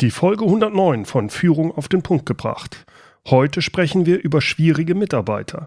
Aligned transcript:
Die 0.00 0.12
Folge 0.12 0.44
109 0.44 1.06
von 1.06 1.28
Führung 1.28 1.76
auf 1.76 1.88
den 1.88 2.02
Punkt 2.02 2.24
gebracht. 2.24 2.86
Heute 3.26 3.60
sprechen 3.60 4.06
wir 4.06 4.22
über 4.22 4.40
schwierige 4.40 4.94
Mitarbeiter. 4.94 5.66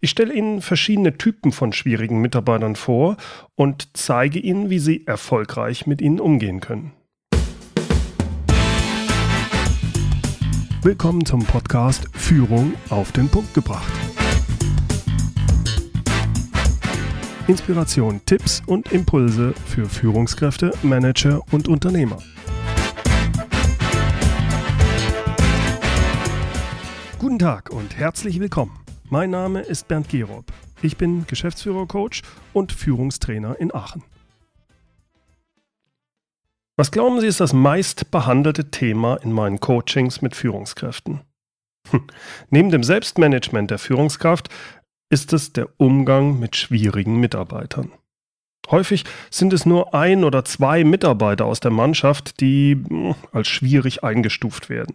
Ich 0.00 0.10
stelle 0.10 0.34
Ihnen 0.34 0.62
verschiedene 0.62 1.16
Typen 1.16 1.52
von 1.52 1.72
schwierigen 1.72 2.20
Mitarbeitern 2.20 2.74
vor 2.74 3.16
und 3.54 3.96
zeige 3.96 4.40
Ihnen, 4.40 4.68
wie 4.68 4.80
Sie 4.80 5.06
erfolgreich 5.06 5.86
mit 5.86 6.00
ihnen 6.00 6.18
umgehen 6.18 6.58
können. 6.58 6.90
Willkommen 10.82 11.24
zum 11.24 11.44
Podcast 11.44 12.08
Führung 12.14 12.74
auf 12.90 13.12
den 13.12 13.28
Punkt 13.28 13.54
gebracht. 13.54 13.92
Inspiration, 17.46 18.20
Tipps 18.26 18.60
und 18.66 18.90
Impulse 18.90 19.54
für 19.66 19.88
Führungskräfte, 19.88 20.72
Manager 20.82 21.42
und 21.52 21.68
Unternehmer. 21.68 22.18
Guten 27.18 27.40
Tag 27.40 27.70
und 27.70 27.96
herzlich 27.96 28.38
willkommen. 28.38 28.78
Mein 29.10 29.30
Name 29.30 29.62
ist 29.62 29.88
Bernd 29.88 30.08
Gerob. 30.08 30.52
Ich 30.82 30.96
bin 30.96 31.26
Geschäftsführer-Coach 31.26 32.22
und 32.52 32.70
Führungstrainer 32.70 33.58
in 33.58 33.74
Aachen. 33.74 34.04
Was 36.76 36.92
glauben 36.92 37.20
Sie 37.20 37.26
ist 37.26 37.40
das 37.40 37.52
meist 37.52 38.12
behandelte 38.12 38.70
Thema 38.70 39.16
in 39.16 39.32
meinen 39.32 39.58
Coachings 39.58 40.22
mit 40.22 40.36
Führungskräften? 40.36 41.22
Hm. 41.90 42.04
Neben 42.50 42.70
dem 42.70 42.84
Selbstmanagement 42.84 43.72
der 43.72 43.80
Führungskraft 43.80 44.48
ist 45.10 45.32
es 45.32 45.52
der 45.52 45.68
Umgang 45.76 46.38
mit 46.38 46.54
schwierigen 46.54 47.16
Mitarbeitern. 47.16 47.90
Häufig 48.70 49.02
sind 49.28 49.52
es 49.52 49.66
nur 49.66 49.92
ein 49.92 50.22
oder 50.22 50.44
zwei 50.44 50.84
Mitarbeiter 50.84 51.46
aus 51.46 51.58
der 51.58 51.72
Mannschaft, 51.72 52.40
die 52.40 52.74
hm, 52.74 53.16
als 53.32 53.48
schwierig 53.48 54.04
eingestuft 54.04 54.68
werden. 54.68 54.94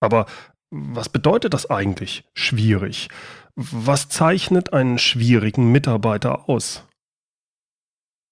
Aber 0.00 0.26
was 0.70 1.08
bedeutet 1.08 1.54
das 1.54 1.70
eigentlich 1.70 2.24
schwierig? 2.34 3.08
Was 3.56 4.08
zeichnet 4.08 4.72
einen 4.72 4.98
schwierigen 4.98 5.72
Mitarbeiter 5.72 6.48
aus? 6.48 6.84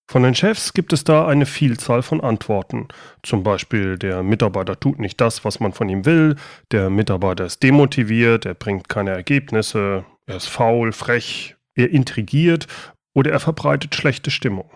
Von 0.08 0.22
den 0.22 0.36
Chefs 0.36 0.72
gibt 0.72 0.92
es 0.92 1.02
da 1.02 1.26
eine 1.26 1.46
Vielzahl 1.46 2.02
von 2.02 2.20
Antworten. 2.20 2.86
Zum 3.24 3.42
Beispiel, 3.42 3.98
der 3.98 4.22
Mitarbeiter 4.22 4.78
tut 4.78 5.00
nicht 5.00 5.20
das, 5.20 5.44
was 5.44 5.58
man 5.58 5.72
von 5.72 5.88
ihm 5.88 6.04
will, 6.04 6.36
der 6.70 6.90
Mitarbeiter 6.90 7.44
ist 7.44 7.62
demotiviert, 7.62 8.46
er 8.46 8.54
bringt 8.54 8.88
keine 8.88 9.10
Ergebnisse, 9.10 10.04
er 10.26 10.36
ist 10.36 10.46
faul, 10.46 10.92
frech, 10.92 11.56
er 11.74 11.90
intrigiert 11.90 12.68
oder 13.14 13.32
er 13.32 13.40
verbreitet 13.40 13.96
schlechte 13.96 14.30
Stimmung. 14.30 14.70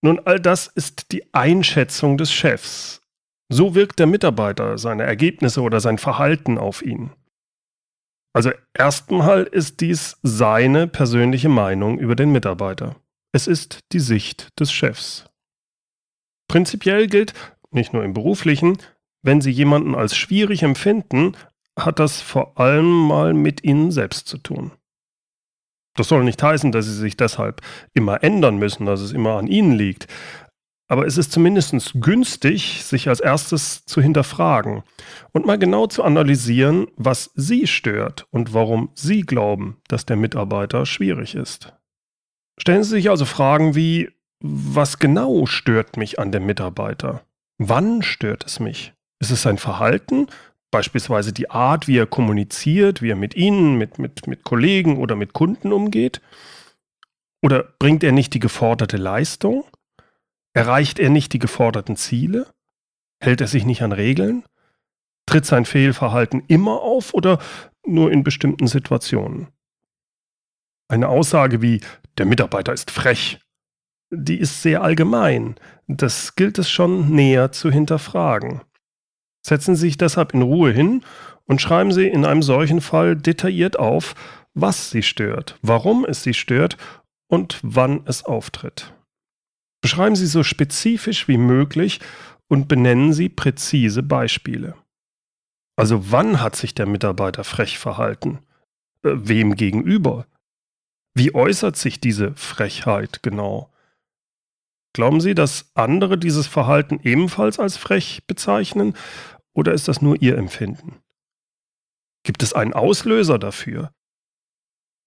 Nun, 0.00 0.20
all 0.24 0.40
das 0.40 0.68
ist 0.68 1.12
die 1.12 1.34
Einschätzung 1.34 2.16
des 2.16 2.32
Chefs. 2.32 3.02
So 3.50 3.74
wirkt 3.74 3.98
der 3.98 4.06
Mitarbeiter, 4.06 4.76
seine 4.78 5.04
Ergebnisse 5.04 5.62
oder 5.62 5.80
sein 5.80 5.98
Verhalten 5.98 6.58
auf 6.58 6.82
ihn. 6.82 7.12
Also 8.34 8.50
erstmal 8.74 9.44
ist 9.44 9.80
dies 9.80 10.18
seine 10.22 10.86
persönliche 10.86 11.48
Meinung 11.48 11.98
über 11.98 12.14
den 12.14 12.30
Mitarbeiter. 12.30 12.96
Es 13.32 13.46
ist 13.46 13.80
die 13.92 14.00
Sicht 14.00 14.48
des 14.60 14.70
Chefs. 14.70 15.24
Prinzipiell 16.48 17.08
gilt, 17.08 17.34
nicht 17.70 17.92
nur 17.92 18.04
im 18.04 18.14
beruflichen, 18.14 18.78
wenn 19.22 19.40
Sie 19.40 19.50
jemanden 19.50 19.94
als 19.94 20.16
schwierig 20.16 20.62
empfinden, 20.62 21.36
hat 21.78 21.98
das 21.98 22.20
vor 22.20 22.58
allem 22.58 22.90
mal 22.90 23.34
mit 23.34 23.64
Ihnen 23.64 23.92
selbst 23.92 24.26
zu 24.28 24.38
tun. 24.38 24.72
Das 25.96 26.08
soll 26.08 26.22
nicht 26.22 26.42
heißen, 26.42 26.70
dass 26.70 26.86
Sie 26.86 26.94
sich 26.94 27.16
deshalb 27.16 27.60
immer 27.92 28.22
ändern 28.22 28.58
müssen, 28.58 28.86
dass 28.86 29.00
es 29.00 29.12
immer 29.12 29.36
an 29.36 29.48
Ihnen 29.48 29.72
liegt. 29.72 30.06
Aber 30.90 31.06
es 31.06 31.18
ist 31.18 31.32
zumindest 31.32 31.92
günstig, 32.00 32.82
sich 32.82 33.08
als 33.08 33.20
erstes 33.20 33.84
zu 33.84 34.00
hinterfragen 34.00 34.82
und 35.32 35.44
mal 35.44 35.58
genau 35.58 35.86
zu 35.86 36.02
analysieren, 36.02 36.86
was 36.96 37.30
Sie 37.34 37.66
stört 37.66 38.26
und 38.30 38.54
warum 38.54 38.90
Sie 38.94 39.20
glauben, 39.20 39.76
dass 39.88 40.06
der 40.06 40.16
Mitarbeiter 40.16 40.86
schwierig 40.86 41.34
ist. 41.34 41.74
Stellen 42.58 42.84
Sie 42.84 42.90
sich 42.90 43.10
also 43.10 43.26
Fragen 43.26 43.74
wie, 43.74 44.10
was 44.40 44.98
genau 44.98 45.44
stört 45.44 45.98
mich 45.98 46.18
an 46.18 46.32
dem 46.32 46.46
Mitarbeiter? 46.46 47.22
Wann 47.58 48.02
stört 48.02 48.46
es 48.46 48.58
mich? 48.58 48.94
Ist 49.20 49.30
es 49.30 49.42
sein 49.42 49.58
Verhalten, 49.58 50.28
beispielsweise 50.70 51.32
die 51.34 51.50
Art, 51.50 51.86
wie 51.86 51.98
er 51.98 52.06
kommuniziert, 52.06 53.02
wie 53.02 53.10
er 53.10 53.16
mit 53.16 53.34
Ihnen, 53.34 53.76
mit, 53.76 53.98
mit, 53.98 54.26
mit 54.26 54.42
Kollegen 54.44 54.96
oder 54.96 55.16
mit 55.16 55.34
Kunden 55.34 55.72
umgeht? 55.72 56.22
Oder 57.42 57.64
bringt 57.78 58.02
er 58.02 58.12
nicht 58.12 58.32
die 58.32 58.40
geforderte 58.40 58.96
Leistung? 58.96 59.64
Erreicht 60.54 60.98
er 60.98 61.10
nicht 61.10 61.32
die 61.32 61.38
geforderten 61.38 61.96
Ziele? 61.96 62.46
Hält 63.20 63.40
er 63.40 63.46
sich 63.46 63.64
nicht 63.64 63.82
an 63.82 63.92
Regeln? 63.92 64.44
Tritt 65.26 65.44
sein 65.44 65.64
Fehlverhalten 65.64 66.42
immer 66.48 66.80
auf 66.80 67.14
oder 67.14 67.38
nur 67.86 68.10
in 68.10 68.24
bestimmten 68.24 68.66
Situationen? 68.66 69.48
Eine 70.88 71.08
Aussage 71.08 71.60
wie 71.60 71.80
der 72.16 72.26
Mitarbeiter 72.26 72.72
ist 72.72 72.90
frech, 72.90 73.40
die 74.10 74.38
ist 74.38 74.62
sehr 74.62 74.82
allgemein. 74.82 75.56
Das 75.86 76.34
gilt 76.34 76.58
es 76.58 76.70
schon 76.70 77.10
näher 77.10 77.52
zu 77.52 77.70
hinterfragen. 77.70 78.62
Setzen 79.46 79.76
Sie 79.76 79.82
sich 79.82 79.98
deshalb 79.98 80.34
in 80.34 80.42
Ruhe 80.42 80.72
hin 80.72 81.02
und 81.44 81.60
schreiben 81.60 81.92
Sie 81.92 82.06
in 82.06 82.24
einem 82.24 82.42
solchen 82.42 82.80
Fall 82.80 83.16
detailliert 83.16 83.78
auf, 83.78 84.14
was 84.54 84.90
Sie 84.90 85.02
stört, 85.02 85.58
warum 85.62 86.04
es 86.04 86.22
Sie 86.22 86.34
stört 86.34 86.76
und 87.28 87.60
wann 87.62 88.02
es 88.06 88.24
auftritt. 88.24 88.94
Beschreiben 89.88 90.16
Sie 90.16 90.26
so 90.26 90.42
spezifisch 90.42 91.28
wie 91.28 91.38
möglich 91.38 92.00
und 92.46 92.68
benennen 92.68 93.14
Sie 93.14 93.30
präzise 93.30 94.02
Beispiele. 94.02 94.74
Also 95.76 96.12
wann 96.12 96.42
hat 96.42 96.56
sich 96.56 96.74
der 96.74 96.84
Mitarbeiter 96.84 97.42
frech 97.42 97.78
verhalten? 97.78 98.40
Äh, 99.02 99.12
wem 99.14 99.54
gegenüber? 99.54 100.26
Wie 101.14 101.34
äußert 101.34 101.78
sich 101.78 102.02
diese 102.02 102.34
Frechheit 102.34 103.22
genau? 103.22 103.72
Glauben 104.92 105.22
Sie, 105.22 105.34
dass 105.34 105.70
andere 105.74 106.18
dieses 106.18 106.46
Verhalten 106.46 107.00
ebenfalls 107.02 107.58
als 107.58 107.78
frech 107.78 108.26
bezeichnen 108.26 108.92
oder 109.54 109.72
ist 109.72 109.88
das 109.88 110.02
nur 110.02 110.20
Ihr 110.20 110.36
Empfinden? 110.36 110.96
Gibt 112.24 112.42
es 112.42 112.52
einen 112.52 112.74
Auslöser 112.74 113.38
dafür? 113.38 113.94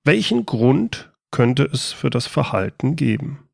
Welchen 0.06 0.48
Grund 0.48 1.14
könnte 1.30 1.66
es 1.66 1.94
für 1.94 2.10
das 2.10 2.26
Verhalten 2.26 2.96
geben? 2.96 3.48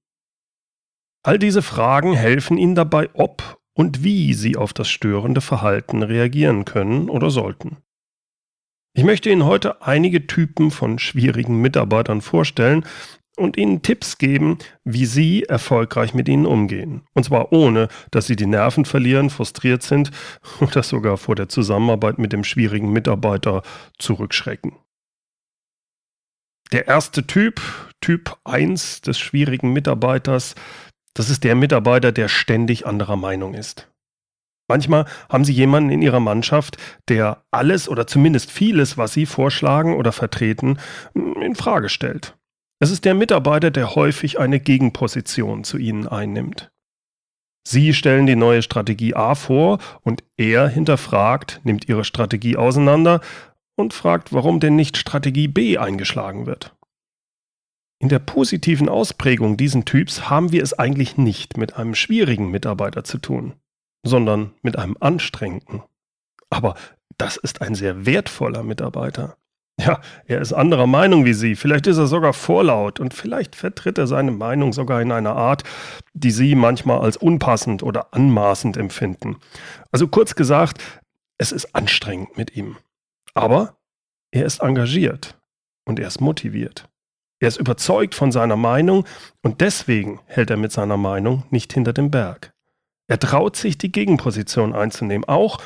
All 1.28 1.38
diese 1.38 1.62
Fragen 1.62 2.14
helfen 2.14 2.58
Ihnen 2.58 2.76
dabei, 2.76 3.10
ob 3.14 3.60
und 3.74 4.02
wie 4.02 4.34
Sie 4.34 4.56
auf 4.56 4.72
das 4.72 4.88
störende 4.88 5.42
Verhalten 5.42 6.02
reagieren 6.02 6.64
können 6.64 7.10
oder 7.10 7.32
sollten. 7.32 7.76
Ich 8.94 9.04
möchte 9.04 9.30
Ihnen 9.30 9.44
heute 9.44 9.82
einige 9.82 10.26
Typen 10.26 10.72
von 10.72 11.00
schwierigen 11.00 11.60
Mitarbeitern 11.60 12.22
vorstellen 12.22 12.86
und 13.36 13.58
Ihnen 13.58 13.82
Tipps 13.82 14.20
geben, 14.20 14.58
wie 14.86 15.06
Sie 15.06 15.44
erfolgreich 15.44 16.14
mit 16.14 16.30
ihnen 16.30 16.46
umgehen. 16.46 17.02
Und 17.14 17.26
zwar 17.26 17.52
ohne, 17.52 17.90
dass 18.10 18.28
Sie 18.28 18.38
die 18.38 18.48
Nerven 18.48 18.86
verlieren, 18.86 19.30
frustriert 19.30 19.84
sind 19.84 20.12
oder 20.62 20.82
sogar 20.82 21.18
vor 21.18 21.36
der 21.36 21.50
Zusammenarbeit 21.50 22.20
mit 22.20 22.32
dem 22.32 22.46
schwierigen 22.46 22.94
Mitarbeiter 22.94 23.64
zurückschrecken. 24.00 24.78
Der 26.72 26.88
erste 26.88 27.26
Typ, 27.26 27.62
Typ 28.02 28.38
1 28.44 29.02
des 29.02 29.18
schwierigen 29.18 29.72
Mitarbeiters, 29.72 30.56
das 31.18 31.32
ist 31.32 31.44
der 31.44 31.56
Mitarbeiter, 31.56 32.12
der 32.12 32.28
ständig 32.28 32.86
anderer 32.86 33.16
Meinung 33.16 33.56
ist. 33.56 33.90
Manchmal 34.70 35.06
haben 35.30 35.46
Sie 35.46 35.54
jemanden 35.54 35.90
in 35.90 36.04
Ihrer 36.04 36.20
Mannschaft, 36.20 36.78
der 37.10 37.44
alles 37.50 37.90
oder 37.90 38.06
zumindest 38.06 38.52
vieles, 38.52 38.98
was 38.98 39.14
Sie 39.14 39.26
vorschlagen 39.26 39.96
oder 39.96 40.12
vertreten, 40.12 40.78
in 41.16 41.56
Frage 41.56 41.90
stellt. 41.90 42.38
Es 42.80 42.92
ist 42.92 43.04
der 43.04 43.16
Mitarbeiter, 43.16 43.72
der 43.72 43.96
häufig 43.96 44.40
eine 44.40 44.60
Gegenposition 44.60 45.64
zu 45.64 45.80
Ihnen 45.80 46.08
einnimmt. 46.08 46.70
Sie 47.68 47.96
stellen 47.96 48.28
die 48.28 48.36
neue 48.36 48.62
Strategie 48.62 49.16
A 49.16 49.34
vor 49.34 49.80
und 50.02 50.24
er 50.38 50.68
hinterfragt, 50.68 51.62
nimmt 51.64 51.90
Ihre 51.90 52.04
Strategie 52.04 52.58
auseinander 52.58 53.22
und 53.76 53.94
fragt, 53.94 54.34
warum 54.34 54.60
denn 54.60 54.76
nicht 54.76 54.98
Strategie 54.98 55.48
B 55.48 55.80
eingeschlagen 55.80 56.46
wird. 56.46 56.77
In 58.00 58.10
der 58.10 58.20
positiven 58.20 58.90
Ausprägung 58.90 59.58
diesen 59.58 59.86
Typs 59.86 60.30
haben 60.30 60.52
wir 60.52 60.62
es 60.62 60.78
eigentlich 60.78 61.18
nicht 61.18 61.58
mit 61.58 61.78
einem 61.78 61.96
schwierigen 61.96 62.52
Mitarbeiter 62.52 63.04
zu 63.04 63.18
tun, 63.18 63.54
sondern 64.04 64.52
mit 64.62 64.78
einem 64.78 64.96
anstrengenden. 65.00 65.82
Aber 66.50 66.76
das 67.18 67.38
ist 67.38 67.62
ein 67.62 67.74
sehr 67.74 68.06
wertvoller 68.06 68.62
Mitarbeiter. 68.62 69.38
Ja, 69.80 70.02
er 70.26 70.42
ist 70.42 70.54
anderer 70.54 70.88
Meinung 70.88 71.26
wie 71.26 71.34
Sie, 71.34 71.56
vielleicht 71.56 71.86
ist 71.86 71.98
er 71.98 72.08
sogar 72.08 72.34
vorlaut 72.34 73.00
und 73.00 73.14
vielleicht 73.14 73.56
vertritt 73.56 74.00
er 74.00 74.08
seine 74.08 74.32
Meinung 74.32 74.74
sogar 74.74 75.02
in 75.02 75.12
einer 75.12 75.36
Art, 75.36 75.64
die 76.14 76.32
Sie 76.32 76.56
manchmal 76.56 77.00
als 77.00 77.18
unpassend 77.18 77.84
oder 77.84 78.14
anmaßend 78.14 78.78
empfinden. 78.78 79.38
Also 79.92 80.08
kurz 80.08 80.34
gesagt, 80.36 80.84
es 81.38 81.52
ist 81.52 81.76
anstrengend 81.76 82.38
mit 82.38 82.56
ihm. 82.56 82.78
Aber 83.36 83.78
er 84.32 84.46
ist 84.46 84.62
engagiert 84.62 85.40
und 85.86 86.00
er 86.00 86.08
ist 86.08 86.22
motiviert. 86.22 86.90
Er 87.40 87.50
ist 87.50 87.58
überzeugt 87.58 88.16
von 88.16 88.32
seiner 88.32 88.56
Meinung 88.56 89.06
und 89.44 89.62
deswegen 89.62 90.20
hält 90.26 90.50
er 90.50 90.58
mit 90.58 90.72
seiner 90.72 90.98
Meinung 90.98 91.44
nicht 91.52 91.72
hinter 91.74 91.94
dem 91.94 92.10
Berg. 92.10 92.54
Er 93.08 93.20
traut 93.20 93.56
sich, 93.56 93.78
die 93.78 93.92
Gegenposition 93.92 94.74
einzunehmen, 94.74 95.28
auch 95.28 95.60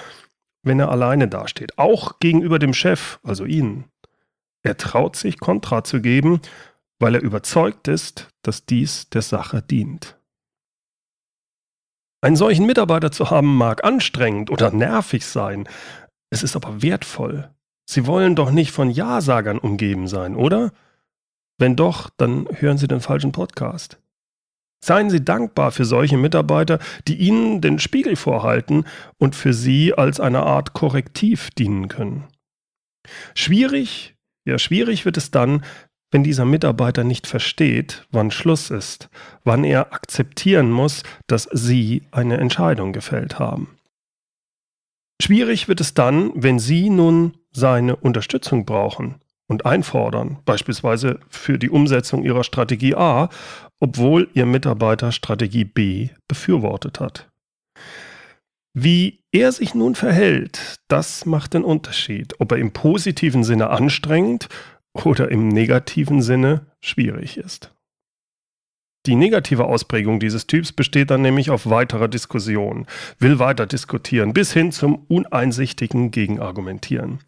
wenn 0.63 0.79
er 0.79 0.91
alleine 0.91 1.27
dasteht, 1.27 1.77
auch 1.77 2.19
gegenüber 2.19 2.59
dem 2.59 2.73
Chef, 2.73 3.19
also 3.23 3.45
Ihnen. 3.45 3.85
Er 4.63 4.77
traut 4.77 5.15
sich, 5.15 5.39
Kontra 5.39 5.83
zu 5.83 6.01
geben, 6.01 6.41
weil 6.99 7.15
er 7.15 7.21
überzeugt 7.21 7.87
ist, 7.87 8.29
dass 8.43 8.65
dies 8.65 9.09
der 9.09 9.23
Sache 9.23 9.63
dient. 9.63 10.19
Einen 12.23 12.35
solchen 12.35 12.67
Mitarbeiter 12.67 13.11
zu 13.11 13.31
haben 13.31 13.55
mag 13.55 13.83
anstrengend 13.83 14.51
oder 14.51 14.71
nervig 14.71 15.25
sein, 15.25 15.67
es 16.29 16.43
ist 16.43 16.55
aber 16.55 16.83
wertvoll. 16.83 17.49
Sie 17.89 18.05
wollen 18.05 18.35
doch 18.35 18.51
nicht 18.51 18.71
von 18.71 18.91
Ja-Sagern 18.91 19.57
umgeben 19.57 20.07
sein, 20.07 20.35
oder? 20.35 20.71
Wenn 21.61 21.75
doch, 21.75 22.09
dann 22.17 22.47
hören 22.53 22.79
Sie 22.79 22.87
den 22.87 23.01
falschen 23.01 23.31
Podcast. 23.31 23.99
Seien 24.83 25.11
Sie 25.11 25.23
dankbar 25.23 25.71
für 25.71 25.85
solche 25.85 26.17
Mitarbeiter, 26.17 26.79
die 27.07 27.17
Ihnen 27.17 27.61
den 27.61 27.77
Spiegel 27.77 28.15
vorhalten 28.15 28.85
und 29.19 29.35
für 29.35 29.53
Sie 29.53 29.93
als 29.93 30.19
eine 30.19 30.41
Art 30.41 30.73
Korrektiv 30.73 31.51
dienen 31.51 31.87
können. 31.87 32.23
Schwierig, 33.35 34.15
ja 34.43 34.57
schwierig 34.57 35.05
wird 35.05 35.17
es 35.17 35.29
dann, 35.29 35.63
wenn 36.09 36.23
dieser 36.23 36.45
Mitarbeiter 36.45 37.03
nicht 37.03 37.27
versteht, 37.27 38.07
wann 38.09 38.31
Schluss 38.31 38.71
ist, 38.71 39.11
wann 39.43 39.63
er 39.63 39.93
akzeptieren 39.93 40.71
muss, 40.71 41.03
dass 41.27 41.43
Sie 41.51 42.01
eine 42.09 42.37
Entscheidung 42.37 42.91
gefällt 42.91 43.37
haben. 43.37 43.77
Schwierig 45.21 45.67
wird 45.67 45.79
es 45.79 45.93
dann, 45.93 46.31
wenn 46.33 46.57
Sie 46.57 46.89
nun 46.89 47.37
seine 47.51 47.97
Unterstützung 47.97 48.65
brauchen 48.65 49.20
und 49.51 49.65
einfordern, 49.65 50.39
beispielsweise 50.45 51.19
für 51.29 51.59
die 51.59 51.69
Umsetzung 51.69 52.23
Ihrer 52.23 52.43
Strategie 52.43 52.95
A, 52.95 53.29
obwohl 53.79 54.29
Ihr 54.33 54.45
Mitarbeiter 54.45 55.11
Strategie 55.11 55.65
B 55.65 56.09
befürwortet 56.27 56.99
hat. 56.99 57.29
Wie 58.73 59.19
er 59.33 59.51
sich 59.51 59.75
nun 59.75 59.95
verhält, 59.95 60.77
das 60.87 61.25
macht 61.25 61.53
den 61.53 61.65
Unterschied, 61.65 62.39
ob 62.39 62.53
er 62.53 62.57
im 62.57 62.71
positiven 62.71 63.43
Sinne 63.43 63.69
anstrengend 63.69 64.47
oder 64.93 65.29
im 65.29 65.49
negativen 65.49 66.21
Sinne 66.21 66.67
schwierig 66.79 67.37
ist. 67.37 67.75
Die 69.07 69.15
negative 69.15 69.65
Ausprägung 69.65 70.19
dieses 70.19 70.45
Typs 70.45 70.71
besteht 70.71 71.09
dann 71.09 71.23
nämlich 71.23 71.49
auf 71.49 71.67
weiterer 71.67 72.07
Diskussion, 72.07 72.85
will 73.17 73.39
weiter 73.39 73.65
diskutieren, 73.65 74.31
bis 74.33 74.53
hin 74.53 74.71
zum 74.71 75.05
uneinsichtigen 75.07 76.11
Gegenargumentieren. 76.11 77.19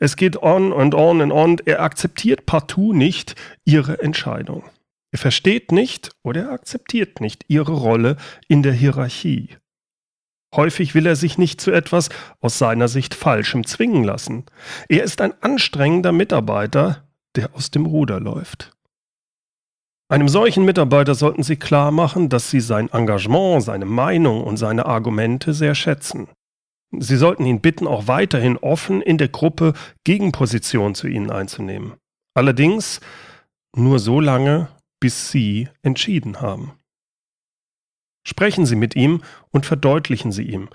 Es 0.00 0.16
geht 0.16 0.42
on 0.42 0.72
und 0.72 0.96
on 0.96 1.20
und 1.20 1.30
on, 1.30 1.58
er 1.64 1.80
akzeptiert 1.80 2.44
partout 2.44 2.92
nicht 2.92 3.36
ihre 3.64 4.02
Entscheidung. 4.02 4.64
Er 5.12 5.18
versteht 5.18 5.70
nicht 5.70 6.10
oder 6.24 6.42
er 6.42 6.52
akzeptiert 6.52 7.20
nicht 7.20 7.44
ihre 7.46 7.72
Rolle 7.72 8.16
in 8.48 8.64
der 8.64 8.72
Hierarchie. 8.72 9.50
Häufig 10.56 10.94
will 10.94 11.06
er 11.06 11.16
sich 11.16 11.38
nicht 11.38 11.60
zu 11.60 11.70
etwas 11.70 12.08
aus 12.40 12.58
seiner 12.58 12.88
Sicht 12.88 13.14
Falschem 13.14 13.64
zwingen 13.64 14.02
lassen. 14.02 14.44
Er 14.88 15.04
ist 15.04 15.20
ein 15.20 15.34
anstrengender 15.40 16.12
Mitarbeiter, 16.12 17.08
der 17.36 17.54
aus 17.54 17.70
dem 17.70 17.86
Ruder 17.86 18.20
läuft. 18.20 18.72
Einem 20.12 20.28
solchen 20.28 20.66
Mitarbeiter 20.66 21.14
sollten 21.14 21.42
Sie 21.42 21.56
klar 21.56 21.90
machen, 21.90 22.28
dass 22.28 22.50
Sie 22.50 22.60
sein 22.60 22.90
Engagement, 22.92 23.62
seine 23.62 23.86
Meinung 23.86 24.44
und 24.44 24.58
seine 24.58 24.84
Argumente 24.84 25.54
sehr 25.54 25.74
schätzen. 25.74 26.28
Sie 26.90 27.16
sollten 27.16 27.46
ihn 27.46 27.62
bitten, 27.62 27.86
auch 27.86 28.08
weiterhin 28.08 28.58
offen 28.58 29.00
in 29.00 29.16
der 29.16 29.28
Gruppe 29.28 29.72
Gegenposition 30.04 30.94
zu 30.94 31.08
Ihnen 31.08 31.30
einzunehmen. 31.30 31.94
Allerdings 32.34 33.00
nur 33.74 33.98
so 34.00 34.20
lange, 34.20 34.68
bis 35.00 35.30
Sie 35.30 35.70
entschieden 35.80 36.42
haben. 36.42 36.72
Sprechen 38.28 38.66
Sie 38.66 38.76
mit 38.76 38.94
ihm 38.94 39.22
und 39.50 39.64
verdeutlichen 39.64 40.30
Sie 40.30 40.44
ihm. 40.44 40.68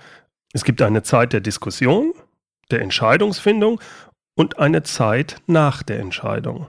Es 0.52 0.64
gibt 0.64 0.82
eine 0.82 1.04
Zeit 1.04 1.32
der 1.32 1.40
Diskussion, 1.42 2.12
der 2.72 2.80
Entscheidungsfindung 2.80 3.80
und 4.36 4.58
eine 4.58 4.82
Zeit 4.82 5.36
nach 5.46 5.84
der 5.84 6.00
Entscheidung. 6.00 6.66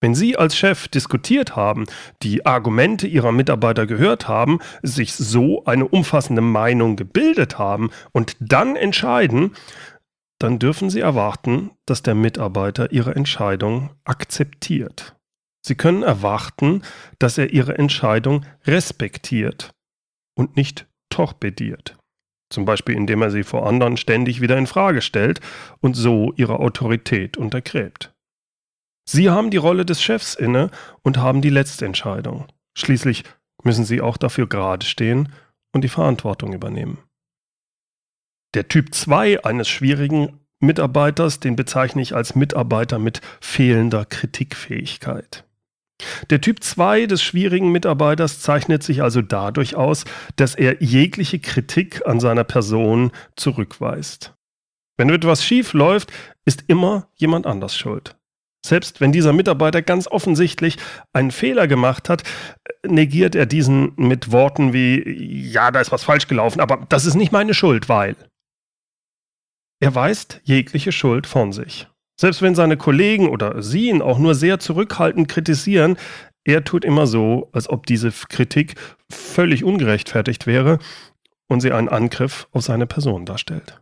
Wenn 0.00 0.14
Sie 0.14 0.36
als 0.36 0.56
Chef 0.56 0.88
diskutiert 0.88 1.56
haben, 1.56 1.86
die 2.22 2.44
Argumente 2.44 3.06
Ihrer 3.06 3.32
Mitarbeiter 3.32 3.86
gehört 3.86 4.28
haben, 4.28 4.58
sich 4.82 5.14
so 5.14 5.64
eine 5.64 5.88
umfassende 5.88 6.42
Meinung 6.42 6.96
gebildet 6.96 7.58
haben 7.58 7.90
und 8.12 8.36
dann 8.40 8.76
entscheiden, 8.76 9.52
dann 10.38 10.58
dürfen 10.58 10.90
Sie 10.90 11.00
erwarten, 11.00 11.70
dass 11.86 12.02
der 12.02 12.14
Mitarbeiter 12.14 12.92
Ihre 12.92 13.14
Entscheidung 13.14 13.90
akzeptiert. 14.04 15.16
Sie 15.64 15.76
können 15.76 16.02
erwarten, 16.02 16.82
dass 17.18 17.38
er 17.38 17.52
Ihre 17.52 17.78
Entscheidung 17.78 18.44
respektiert 18.66 19.72
und 20.36 20.56
nicht 20.56 20.86
torpediert. 21.08 21.96
Zum 22.50 22.64
Beispiel 22.64 22.94
indem 22.94 23.22
er 23.22 23.30
sie 23.30 23.42
vor 23.42 23.66
anderen 23.66 23.96
ständig 23.96 24.40
wieder 24.40 24.56
in 24.56 24.66
Frage 24.66 25.02
stellt 25.02 25.40
und 25.80 25.94
so 25.94 26.32
ihre 26.36 26.60
Autorität 26.60 27.36
untergräbt. 27.36 28.12
Sie 29.08 29.30
haben 29.30 29.50
die 29.50 29.56
Rolle 29.56 29.84
des 29.84 30.02
Chefs 30.02 30.34
inne 30.34 30.70
und 31.02 31.18
haben 31.18 31.40
die 31.40 31.50
letzte 31.50 31.86
Entscheidung. 31.86 32.46
Schließlich 32.76 33.24
müssen 33.62 33.84
Sie 33.84 34.00
auch 34.00 34.16
dafür 34.16 34.48
gerade 34.48 34.84
stehen 34.84 35.32
und 35.72 35.82
die 35.82 35.88
Verantwortung 35.88 36.52
übernehmen. 36.52 36.98
Der 38.54 38.68
Typ 38.68 38.94
2 38.94 39.44
eines 39.44 39.68
schwierigen 39.68 40.40
Mitarbeiters, 40.60 41.40
den 41.40 41.56
bezeichne 41.56 42.02
ich 42.02 42.14
als 42.14 42.34
Mitarbeiter 42.34 42.98
mit 42.98 43.20
fehlender 43.40 44.04
Kritikfähigkeit. 44.04 45.44
Der 46.30 46.40
Typ 46.40 46.62
2 46.62 47.06
des 47.06 47.22
schwierigen 47.22 47.70
Mitarbeiters 47.72 48.40
zeichnet 48.40 48.82
sich 48.82 49.02
also 49.02 49.22
dadurch 49.22 49.76
aus, 49.76 50.04
dass 50.36 50.54
er 50.54 50.82
jegliche 50.82 51.38
Kritik 51.38 52.06
an 52.06 52.20
seiner 52.20 52.44
Person 52.44 53.12
zurückweist. 53.36 54.34
Wenn 54.98 55.10
etwas 55.10 55.44
schief 55.44 55.72
läuft, 55.72 56.12
ist 56.44 56.64
immer 56.66 57.08
jemand 57.14 57.46
anders 57.46 57.76
schuld. 57.76 58.15
Selbst 58.66 59.00
wenn 59.00 59.12
dieser 59.12 59.32
Mitarbeiter 59.32 59.80
ganz 59.80 60.08
offensichtlich 60.08 60.76
einen 61.12 61.30
Fehler 61.30 61.68
gemacht 61.68 62.08
hat, 62.08 62.22
negiert 62.86 63.34
er 63.34 63.46
diesen 63.46 63.92
mit 63.96 64.32
Worten 64.32 64.72
wie, 64.72 65.02
ja, 65.50 65.70
da 65.70 65.80
ist 65.80 65.92
was 65.92 66.04
falsch 66.04 66.26
gelaufen, 66.26 66.60
aber 66.60 66.84
das 66.88 67.06
ist 67.06 67.14
nicht 67.14 67.32
meine 67.32 67.54
Schuld, 67.54 67.88
weil. 67.88 68.16
Er 69.80 69.94
weist 69.94 70.40
jegliche 70.44 70.92
Schuld 70.92 71.26
von 71.26 71.52
sich. 71.52 71.88
Selbst 72.18 72.40
wenn 72.42 72.54
seine 72.54 72.76
Kollegen 72.76 73.28
oder 73.28 73.62
sie 73.62 73.90
ihn 73.90 74.02
auch 74.02 74.18
nur 74.18 74.34
sehr 74.34 74.58
zurückhaltend 74.58 75.28
kritisieren, 75.28 75.96
er 76.44 76.64
tut 76.64 76.84
immer 76.84 77.06
so, 77.06 77.50
als 77.52 77.68
ob 77.68 77.86
diese 77.86 78.10
Kritik 78.10 78.74
völlig 79.10 79.64
ungerechtfertigt 79.64 80.46
wäre 80.46 80.78
und 81.48 81.60
sie 81.60 81.72
einen 81.72 81.88
Angriff 81.88 82.48
auf 82.52 82.62
seine 82.62 82.86
Person 82.86 83.26
darstellt. 83.26 83.80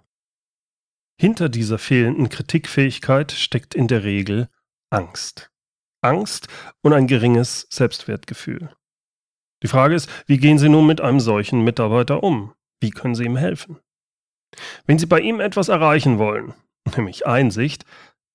Hinter 1.20 1.48
dieser 1.48 1.78
fehlenden 1.78 2.28
Kritikfähigkeit 2.28 3.30
steckt 3.32 3.74
in 3.74 3.86
der 3.86 4.02
Regel 4.02 4.48
Angst. 4.94 5.50
Angst 6.02 6.46
und 6.82 6.92
ein 6.92 7.08
geringes 7.08 7.66
Selbstwertgefühl. 7.68 8.70
Die 9.64 9.68
Frage 9.68 9.96
ist, 9.96 10.08
wie 10.26 10.38
gehen 10.38 10.58
Sie 10.58 10.68
nun 10.68 10.86
mit 10.86 11.00
einem 11.00 11.18
solchen 11.18 11.64
Mitarbeiter 11.64 12.22
um? 12.22 12.54
Wie 12.80 12.90
können 12.90 13.16
Sie 13.16 13.24
ihm 13.24 13.36
helfen? 13.36 13.80
Wenn 14.86 15.00
Sie 15.00 15.06
bei 15.06 15.18
ihm 15.20 15.40
etwas 15.40 15.68
erreichen 15.68 16.18
wollen, 16.18 16.54
nämlich 16.96 17.26
Einsicht, 17.26 17.84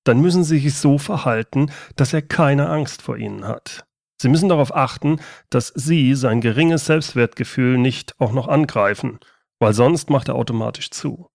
dann 0.03 0.19
müssen 0.19 0.43
Sie 0.43 0.59
sich 0.59 0.75
so 0.75 0.97
verhalten, 0.97 1.71
dass 1.95 2.13
er 2.13 2.23
keine 2.23 2.67
Angst 2.67 3.01
vor 3.01 3.15
Ihnen 3.15 3.47
hat. 3.47 3.85
Sie 4.21 4.27
müssen 4.27 4.49
darauf 4.49 4.75
achten, 4.75 5.21
dass 5.49 5.69
Sie 5.69 6.13
sein 6.15 6.41
geringes 6.41 6.87
Selbstwertgefühl 6.87 7.77
nicht 7.77 8.19
auch 8.19 8.33
noch 8.33 8.49
angreifen, 8.49 9.19
weil 9.59 9.73
sonst 9.73 10.09
macht 10.09 10.27
er 10.27 10.35
automatisch 10.35 10.91
zu. 10.91 11.29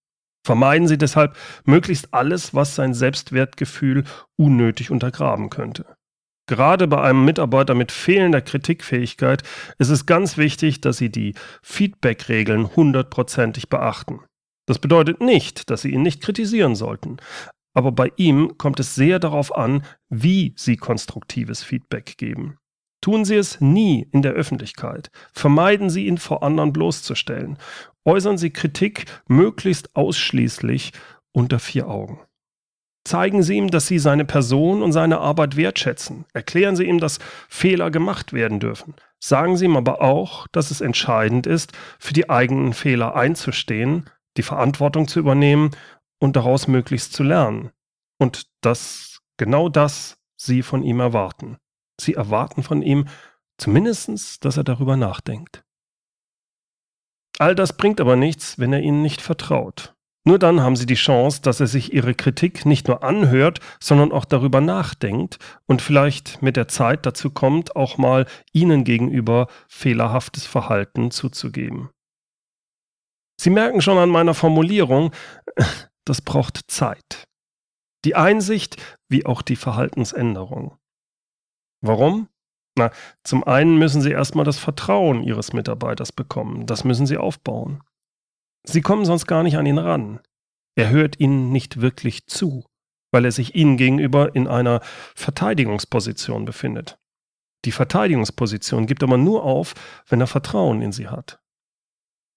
Vermeiden 0.44 0.86
Sie 0.86 0.98
deshalb 0.98 1.36
möglichst 1.64 2.12
alles, 2.12 2.54
was 2.54 2.74
sein 2.74 2.94
Selbstwertgefühl 2.94 4.04
unnötig 4.36 4.90
untergraben 4.90 5.50
könnte. 5.50 5.86
Gerade 6.46 6.86
bei 6.86 7.00
einem 7.00 7.24
Mitarbeiter 7.24 7.74
mit 7.74 7.90
fehlender 7.90 8.42
Kritikfähigkeit 8.42 9.42
ist 9.78 9.88
es 9.88 10.04
ganz 10.04 10.36
wichtig, 10.36 10.82
dass 10.82 10.98
Sie 10.98 11.10
die 11.10 11.34
Feedback-Regeln 11.62 12.76
hundertprozentig 12.76 13.70
beachten. 13.70 14.20
Das 14.66 14.78
bedeutet 14.78 15.22
nicht, 15.22 15.70
dass 15.70 15.82
Sie 15.82 15.90
ihn 15.90 16.02
nicht 16.02 16.22
kritisieren 16.22 16.74
sollten, 16.74 17.16
aber 17.74 17.92
bei 17.92 18.12
ihm 18.16 18.58
kommt 18.58 18.78
es 18.80 18.94
sehr 18.94 19.18
darauf 19.18 19.54
an, 19.54 19.82
wie 20.10 20.52
Sie 20.56 20.76
konstruktives 20.76 21.62
Feedback 21.62 22.18
geben. 22.18 22.58
Tun 23.00 23.24
Sie 23.24 23.34
es 23.34 23.60
nie 23.60 24.08
in 24.12 24.22
der 24.22 24.32
Öffentlichkeit. 24.32 25.10
Vermeiden 25.32 25.90
Sie 25.90 26.06
ihn 26.06 26.16
vor 26.16 26.42
anderen 26.42 26.72
bloßzustellen. 26.72 27.58
Äußern 28.04 28.38
Sie 28.38 28.50
Kritik 28.50 29.06
möglichst 29.26 29.96
ausschließlich 29.96 30.92
unter 31.32 31.58
vier 31.58 31.88
Augen. 31.88 32.20
Zeigen 33.06 33.42
Sie 33.42 33.56
ihm, 33.56 33.70
dass 33.70 33.86
Sie 33.86 33.98
seine 33.98 34.24
Person 34.24 34.82
und 34.82 34.92
seine 34.92 35.18
Arbeit 35.18 35.56
wertschätzen. 35.56 36.24
Erklären 36.32 36.74
Sie 36.74 36.84
ihm, 36.84 37.00
dass 37.00 37.18
Fehler 37.48 37.90
gemacht 37.90 38.32
werden 38.32 38.60
dürfen. 38.60 38.94
Sagen 39.20 39.56
Sie 39.56 39.66
ihm 39.66 39.76
aber 39.76 40.00
auch, 40.00 40.46
dass 40.48 40.70
es 40.70 40.80
entscheidend 40.80 41.46
ist, 41.46 41.72
für 41.98 42.14
die 42.14 42.30
eigenen 42.30 42.72
Fehler 42.72 43.14
einzustehen, 43.14 44.08
die 44.36 44.42
Verantwortung 44.42 45.06
zu 45.06 45.18
übernehmen 45.18 45.70
und 46.18 46.36
daraus 46.36 46.66
möglichst 46.66 47.12
zu 47.12 47.22
lernen. 47.22 47.70
Und 48.18 48.46
dass 48.62 49.20
genau 49.36 49.68
das 49.68 50.16
Sie 50.36 50.62
von 50.62 50.82
ihm 50.82 51.00
erwarten. 51.00 51.58
Sie 52.00 52.14
erwarten 52.14 52.62
von 52.62 52.82
ihm 52.82 53.06
zumindest, 53.58 54.44
dass 54.44 54.56
er 54.56 54.64
darüber 54.64 54.96
nachdenkt. 54.96 55.63
All 57.38 57.54
das 57.54 57.76
bringt 57.76 58.00
aber 58.00 58.16
nichts, 58.16 58.58
wenn 58.58 58.72
er 58.72 58.80
ihnen 58.80 59.02
nicht 59.02 59.20
vertraut. 59.20 59.94
Nur 60.26 60.38
dann 60.38 60.62
haben 60.62 60.76
sie 60.76 60.86
die 60.86 60.94
Chance, 60.94 61.42
dass 61.42 61.60
er 61.60 61.66
sich 61.66 61.92
ihre 61.92 62.14
Kritik 62.14 62.64
nicht 62.64 62.88
nur 62.88 63.02
anhört, 63.02 63.60
sondern 63.78 64.10
auch 64.10 64.24
darüber 64.24 64.62
nachdenkt 64.62 65.38
und 65.66 65.82
vielleicht 65.82 66.40
mit 66.40 66.56
der 66.56 66.66
Zeit 66.66 67.04
dazu 67.04 67.30
kommt, 67.30 67.76
auch 67.76 67.98
mal 67.98 68.26
ihnen 68.52 68.84
gegenüber 68.84 69.48
fehlerhaftes 69.68 70.46
Verhalten 70.46 71.10
zuzugeben. 71.10 71.90
Sie 73.38 73.50
merken 73.50 73.82
schon 73.82 73.98
an 73.98 74.08
meiner 74.08 74.32
Formulierung, 74.32 75.12
das 76.06 76.22
braucht 76.22 76.70
Zeit. 76.70 77.24
Die 78.06 78.14
Einsicht 78.14 78.76
wie 79.08 79.26
auch 79.26 79.42
die 79.42 79.56
Verhaltensänderung. 79.56 80.78
Warum? 81.82 82.28
Na, 82.76 82.90
zum 83.22 83.44
einen 83.44 83.78
müssen 83.78 84.02
Sie 84.02 84.10
erstmal 84.10 84.44
das 84.44 84.58
Vertrauen 84.58 85.22
Ihres 85.22 85.52
Mitarbeiters 85.52 86.12
bekommen. 86.12 86.66
Das 86.66 86.84
müssen 86.84 87.06
Sie 87.06 87.16
aufbauen. 87.16 87.82
Sie 88.64 88.80
kommen 88.80 89.04
sonst 89.04 89.26
gar 89.26 89.42
nicht 89.42 89.56
an 89.56 89.66
ihn 89.66 89.78
ran. 89.78 90.20
Er 90.74 90.90
hört 90.90 91.20
Ihnen 91.20 91.50
nicht 91.50 91.80
wirklich 91.80 92.26
zu, 92.26 92.64
weil 93.12 93.24
er 93.24 93.32
sich 93.32 93.54
Ihnen 93.54 93.76
gegenüber 93.76 94.34
in 94.34 94.48
einer 94.48 94.80
Verteidigungsposition 95.14 96.44
befindet. 96.44 96.98
Die 97.64 97.72
Verteidigungsposition 97.72 98.86
gibt 98.86 99.02
aber 99.02 99.16
nur 99.16 99.44
auf, 99.44 99.74
wenn 100.08 100.20
er 100.20 100.26
Vertrauen 100.26 100.82
in 100.82 100.92
Sie 100.92 101.08
hat. 101.08 101.40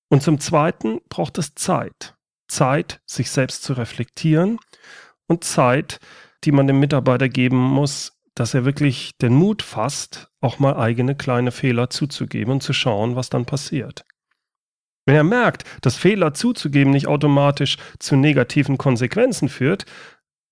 Und 0.10 0.22
zum 0.22 0.39
Zweiten 0.39 1.01
braucht 1.10 1.38
es 1.38 1.56
Zeit. 1.56 2.15
Zeit, 2.48 3.01
sich 3.06 3.29
selbst 3.29 3.63
zu 3.63 3.74
reflektieren 3.74 4.60
und 5.27 5.44
Zeit, 5.44 6.00
die 6.44 6.51
man 6.51 6.67
dem 6.67 6.79
Mitarbeiter 6.79 7.27
geben 7.27 7.58
muss, 7.58 8.16
dass 8.39 8.53
er 8.53 8.65
wirklich 8.65 9.17
den 9.17 9.34
Mut 9.34 9.63
fasst, 9.63 10.32
auch 10.41 10.60
mal 10.60 10.77
eigene 10.77 11.15
kleine 11.15 11.51
Fehler 11.51 11.89
zuzugeben 11.89 12.53
und 12.53 12.62
zu 12.62 12.72
schauen, 12.72 13.15
was 13.15 13.29
dann 13.29 13.46
passiert. 13.46 14.06
Wenn 15.08 15.15
er 15.15 15.24
merkt, 15.24 15.63
dass 15.82 15.96
Fehler 15.96 16.34
zuzugeben 16.34 16.91
nicht 16.91 17.08
automatisch 17.08 17.77
zu 17.98 18.15
negativen 18.15 18.77
Konsequenzen 18.77 19.50
führt, 19.50 19.86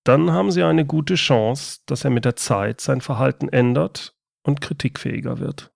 dann 0.04 0.32
haben 0.32 0.50
Sie 0.50 0.62
eine 0.62 0.84
gute 0.84 1.14
Chance, 1.14 1.80
dass 1.86 2.04
er 2.04 2.10
mit 2.10 2.24
der 2.24 2.36
Zeit 2.36 2.80
sein 2.80 3.00
Verhalten 3.00 3.48
ändert 3.48 4.16
und 4.42 4.60
kritikfähiger 4.60 5.38
wird. 5.38 5.72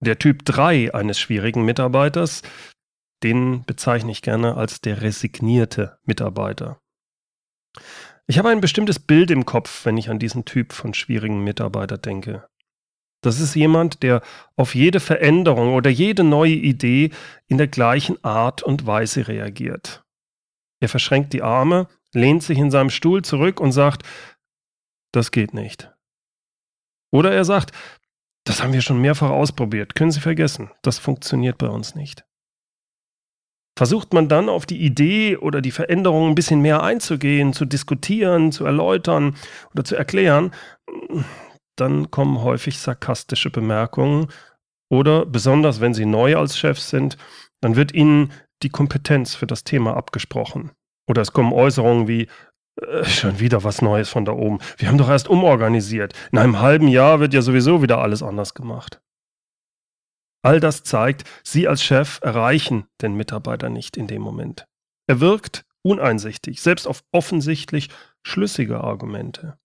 Der 0.00 0.18
Typ 0.18 0.44
3 0.44 0.94
eines 0.94 1.18
schwierigen 1.18 1.64
Mitarbeiters, 1.64 2.42
den 3.22 3.64
bezeichne 3.64 4.12
ich 4.12 4.22
gerne 4.22 4.56
als 4.56 4.80
der 4.80 5.02
resignierte 5.02 5.98
Mitarbeiter. 6.04 6.80
Ich 8.28 8.38
habe 8.38 8.48
ein 8.48 8.60
bestimmtes 8.60 8.98
Bild 8.98 9.30
im 9.30 9.46
Kopf, 9.46 9.84
wenn 9.84 9.96
ich 9.96 10.10
an 10.10 10.18
diesen 10.18 10.44
Typ 10.44 10.72
von 10.72 10.94
schwierigen 10.94 11.44
Mitarbeiter 11.44 11.96
denke. 11.96 12.48
Das 13.22 13.40
ist 13.40 13.54
jemand, 13.54 14.02
der 14.02 14.20
auf 14.56 14.74
jede 14.74 15.00
Veränderung 15.00 15.74
oder 15.74 15.90
jede 15.90 16.24
neue 16.24 16.54
Idee 16.54 17.10
in 17.46 17.56
der 17.56 17.68
gleichen 17.68 18.22
Art 18.24 18.62
und 18.62 18.86
Weise 18.86 19.28
reagiert. 19.28 20.04
Er 20.80 20.88
verschränkt 20.88 21.32
die 21.32 21.42
Arme, 21.42 21.88
lehnt 22.12 22.42
sich 22.42 22.58
in 22.58 22.70
seinem 22.70 22.90
Stuhl 22.90 23.22
zurück 23.22 23.60
und 23.60 23.72
sagt, 23.72 24.02
das 25.12 25.30
geht 25.30 25.54
nicht. 25.54 25.92
Oder 27.12 27.32
er 27.32 27.44
sagt, 27.44 27.72
das 28.44 28.62
haben 28.62 28.72
wir 28.72 28.82
schon 28.82 29.00
mehrfach 29.00 29.30
ausprobiert, 29.30 29.94
können 29.94 30.10
Sie 30.10 30.20
vergessen, 30.20 30.70
das 30.82 30.98
funktioniert 30.98 31.58
bei 31.58 31.68
uns 31.68 31.94
nicht. 31.94 32.25
Versucht 33.76 34.14
man 34.14 34.28
dann 34.28 34.48
auf 34.48 34.64
die 34.64 34.80
Idee 34.80 35.36
oder 35.36 35.60
die 35.60 35.70
Veränderung 35.70 36.28
ein 36.30 36.34
bisschen 36.34 36.62
mehr 36.62 36.82
einzugehen, 36.82 37.52
zu 37.52 37.66
diskutieren, 37.66 38.50
zu 38.50 38.64
erläutern 38.64 39.36
oder 39.72 39.84
zu 39.84 39.96
erklären, 39.96 40.52
dann 41.76 42.10
kommen 42.10 42.42
häufig 42.42 42.78
sarkastische 42.78 43.50
Bemerkungen 43.50 44.28
oder 44.90 45.26
besonders 45.26 45.80
wenn 45.80 45.94
Sie 45.94 46.06
neu 46.06 46.36
als 46.36 46.58
Chef 46.58 46.78
sind, 46.78 47.18
dann 47.60 47.76
wird 47.76 47.92
Ihnen 47.92 48.32
die 48.62 48.70
Kompetenz 48.70 49.34
für 49.34 49.46
das 49.46 49.64
Thema 49.64 49.96
abgesprochen. 49.96 50.72
Oder 51.08 51.22
es 51.22 51.32
kommen 51.32 51.52
Äußerungen 51.52 52.08
wie, 52.08 52.28
äh, 52.80 53.04
schon 53.04 53.40
wieder 53.40 53.64
was 53.64 53.82
Neues 53.82 54.08
von 54.08 54.24
da 54.24 54.32
oben. 54.32 54.58
Wir 54.78 54.88
haben 54.88 54.98
doch 54.98 55.08
erst 55.08 55.28
umorganisiert. 55.28 56.14
In 56.32 56.38
einem 56.38 56.60
halben 56.60 56.88
Jahr 56.88 57.20
wird 57.20 57.34
ja 57.34 57.42
sowieso 57.42 57.82
wieder 57.82 57.98
alles 57.98 58.22
anders 58.22 58.54
gemacht. 58.54 59.00
All 60.42 60.60
das 60.60 60.84
zeigt, 60.84 61.24
Sie 61.42 61.66
als 61.66 61.82
Chef 61.82 62.20
erreichen 62.22 62.86
den 63.02 63.14
Mitarbeiter 63.14 63.68
nicht 63.68 63.96
in 63.96 64.06
dem 64.06 64.22
Moment. 64.22 64.66
Er 65.08 65.20
wirkt 65.20 65.64
uneinsichtig, 65.82 66.60
selbst 66.60 66.86
auf 66.86 67.02
offensichtlich 67.12 67.88
schlüssige 68.22 68.82
Argumente. 68.82 69.58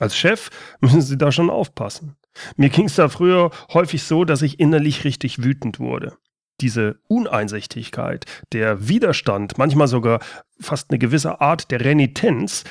Als 0.00 0.16
Chef 0.16 0.50
müssen 0.80 1.02
Sie 1.02 1.18
da 1.18 1.32
schon 1.32 1.50
aufpassen. 1.50 2.16
Mir 2.56 2.68
ging 2.68 2.86
es 2.86 2.96
da 2.96 3.08
früher 3.08 3.50
häufig 3.72 4.02
so, 4.02 4.24
dass 4.24 4.42
ich 4.42 4.58
innerlich 4.58 5.04
richtig 5.04 5.44
wütend 5.44 5.78
wurde. 5.78 6.16
Diese 6.60 7.00
Uneinsichtigkeit, 7.08 8.26
der 8.52 8.88
Widerstand, 8.88 9.58
manchmal 9.58 9.88
sogar 9.88 10.20
fast 10.60 10.90
eine 10.90 10.98
gewisse 10.98 11.40
Art 11.40 11.70
der 11.70 11.80
Renitenz, 11.80 12.64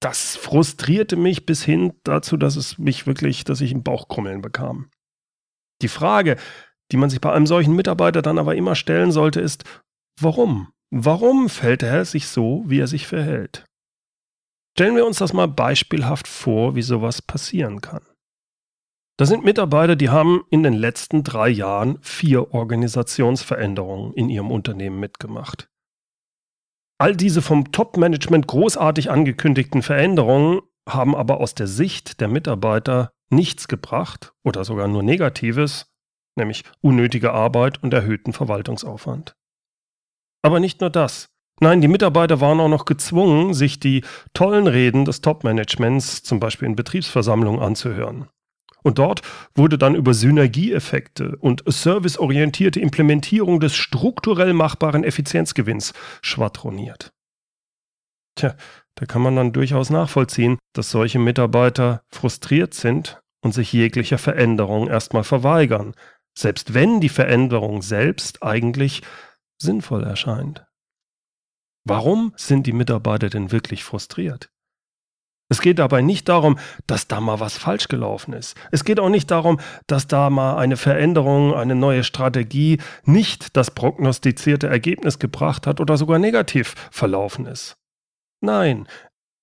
das 0.00 0.36
frustrierte 0.36 1.16
mich 1.16 1.46
bis 1.46 1.64
hin 1.64 1.94
dazu, 2.04 2.36
dass 2.36 2.56
es 2.56 2.76
mich 2.76 3.06
wirklich, 3.06 3.44
dass 3.44 3.60
ich 3.60 3.72
im 3.72 3.82
Bauchkrummeln 3.82 4.42
bekam. 4.42 4.90
Die 5.84 5.88
Frage, 5.88 6.36
die 6.92 6.96
man 6.96 7.10
sich 7.10 7.20
bei 7.20 7.30
einem 7.30 7.46
solchen 7.46 7.76
Mitarbeiter 7.76 8.22
dann 8.22 8.38
aber 8.38 8.56
immer 8.56 8.74
stellen 8.74 9.12
sollte, 9.12 9.42
ist, 9.42 9.64
warum? 10.18 10.72
Warum 10.90 11.50
fällt 11.50 11.82
er 11.82 12.06
sich 12.06 12.26
so, 12.26 12.64
wie 12.66 12.80
er 12.80 12.86
sich 12.86 13.06
verhält? 13.06 13.66
Stellen 14.78 14.96
wir 14.96 15.04
uns 15.04 15.18
das 15.18 15.34
mal 15.34 15.46
beispielhaft 15.46 16.26
vor, 16.26 16.74
wie 16.74 16.80
sowas 16.80 17.20
passieren 17.20 17.82
kann. 17.82 18.00
Das 19.18 19.28
sind 19.28 19.44
Mitarbeiter, 19.44 19.94
die 19.94 20.08
haben 20.08 20.44
in 20.48 20.62
den 20.62 20.72
letzten 20.72 21.22
drei 21.22 21.50
Jahren 21.50 21.98
vier 22.00 22.54
Organisationsveränderungen 22.54 24.14
in 24.14 24.30
ihrem 24.30 24.50
Unternehmen 24.50 24.98
mitgemacht. 24.98 25.68
All 26.98 27.14
diese 27.14 27.42
vom 27.42 27.72
Top-Management 27.72 28.46
großartig 28.46 29.10
angekündigten 29.10 29.82
Veränderungen 29.82 30.62
haben 30.88 31.14
aber 31.14 31.40
aus 31.40 31.54
der 31.54 31.66
Sicht 31.66 32.22
der 32.22 32.28
Mitarbeiter 32.28 33.13
nichts 33.30 33.68
gebracht 33.68 34.32
oder 34.42 34.64
sogar 34.64 34.88
nur 34.88 35.02
Negatives, 35.02 35.86
nämlich 36.36 36.64
unnötige 36.80 37.32
Arbeit 37.32 37.82
und 37.82 37.94
erhöhten 37.94 38.32
Verwaltungsaufwand. 38.32 39.36
Aber 40.42 40.60
nicht 40.60 40.80
nur 40.80 40.90
das. 40.90 41.30
Nein, 41.60 41.80
die 41.80 41.88
Mitarbeiter 41.88 42.40
waren 42.40 42.60
auch 42.60 42.68
noch 42.68 42.84
gezwungen, 42.84 43.54
sich 43.54 43.78
die 43.78 44.04
tollen 44.32 44.66
Reden 44.66 45.04
des 45.04 45.20
Top-Managements, 45.20 46.22
zum 46.22 46.40
Beispiel 46.40 46.66
in 46.66 46.76
Betriebsversammlungen, 46.76 47.62
anzuhören. 47.62 48.28
Und 48.82 48.98
dort 48.98 49.22
wurde 49.54 49.78
dann 49.78 49.94
über 49.94 50.12
Synergieeffekte 50.12 51.36
und 51.36 51.62
serviceorientierte 51.66 52.80
Implementierung 52.80 53.60
des 53.60 53.74
strukturell 53.74 54.52
machbaren 54.52 55.04
Effizienzgewinns 55.04 55.94
schwadroniert. 56.20 57.12
Tja, 58.34 58.56
da 58.96 59.06
kann 59.06 59.22
man 59.22 59.36
dann 59.36 59.52
durchaus 59.52 59.90
nachvollziehen, 59.90 60.58
dass 60.72 60.90
solche 60.90 61.18
Mitarbeiter 61.18 62.02
frustriert 62.10 62.74
sind 62.74 63.20
und 63.42 63.52
sich 63.52 63.72
jeglicher 63.72 64.18
Veränderung 64.18 64.88
erstmal 64.88 65.24
verweigern, 65.24 65.94
selbst 66.36 66.74
wenn 66.74 67.00
die 67.00 67.08
Veränderung 67.08 67.82
selbst 67.82 68.42
eigentlich 68.42 69.02
sinnvoll 69.60 70.04
erscheint. 70.04 70.64
Warum 71.84 72.32
sind 72.36 72.66
die 72.66 72.72
Mitarbeiter 72.72 73.28
denn 73.28 73.52
wirklich 73.52 73.84
frustriert? 73.84 74.50
Es 75.50 75.60
geht 75.60 75.78
dabei 75.78 76.00
nicht 76.00 76.28
darum, 76.30 76.58
dass 76.86 77.06
da 77.06 77.20
mal 77.20 77.38
was 77.38 77.58
falsch 77.58 77.88
gelaufen 77.88 78.32
ist. 78.32 78.56
Es 78.72 78.84
geht 78.84 78.98
auch 78.98 79.10
nicht 79.10 79.30
darum, 79.30 79.60
dass 79.86 80.06
da 80.06 80.30
mal 80.30 80.56
eine 80.56 80.78
Veränderung, 80.78 81.54
eine 81.54 81.74
neue 81.74 82.02
Strategie 82.02 82.80
nicht 83.04 83.54
das 83.56 83.70
prognostizierte 83.70 84.68
Ergebnis 84.68 85.18
gebracht 85.18 85.66
hat 85.66 85.80
oder 85.80 85.98
sogar 85.98 86.18
negativ 86.18 86.74
verlaufen 86.90 87.44
ist. 87.44 87.76
Nein, 88.44 88.86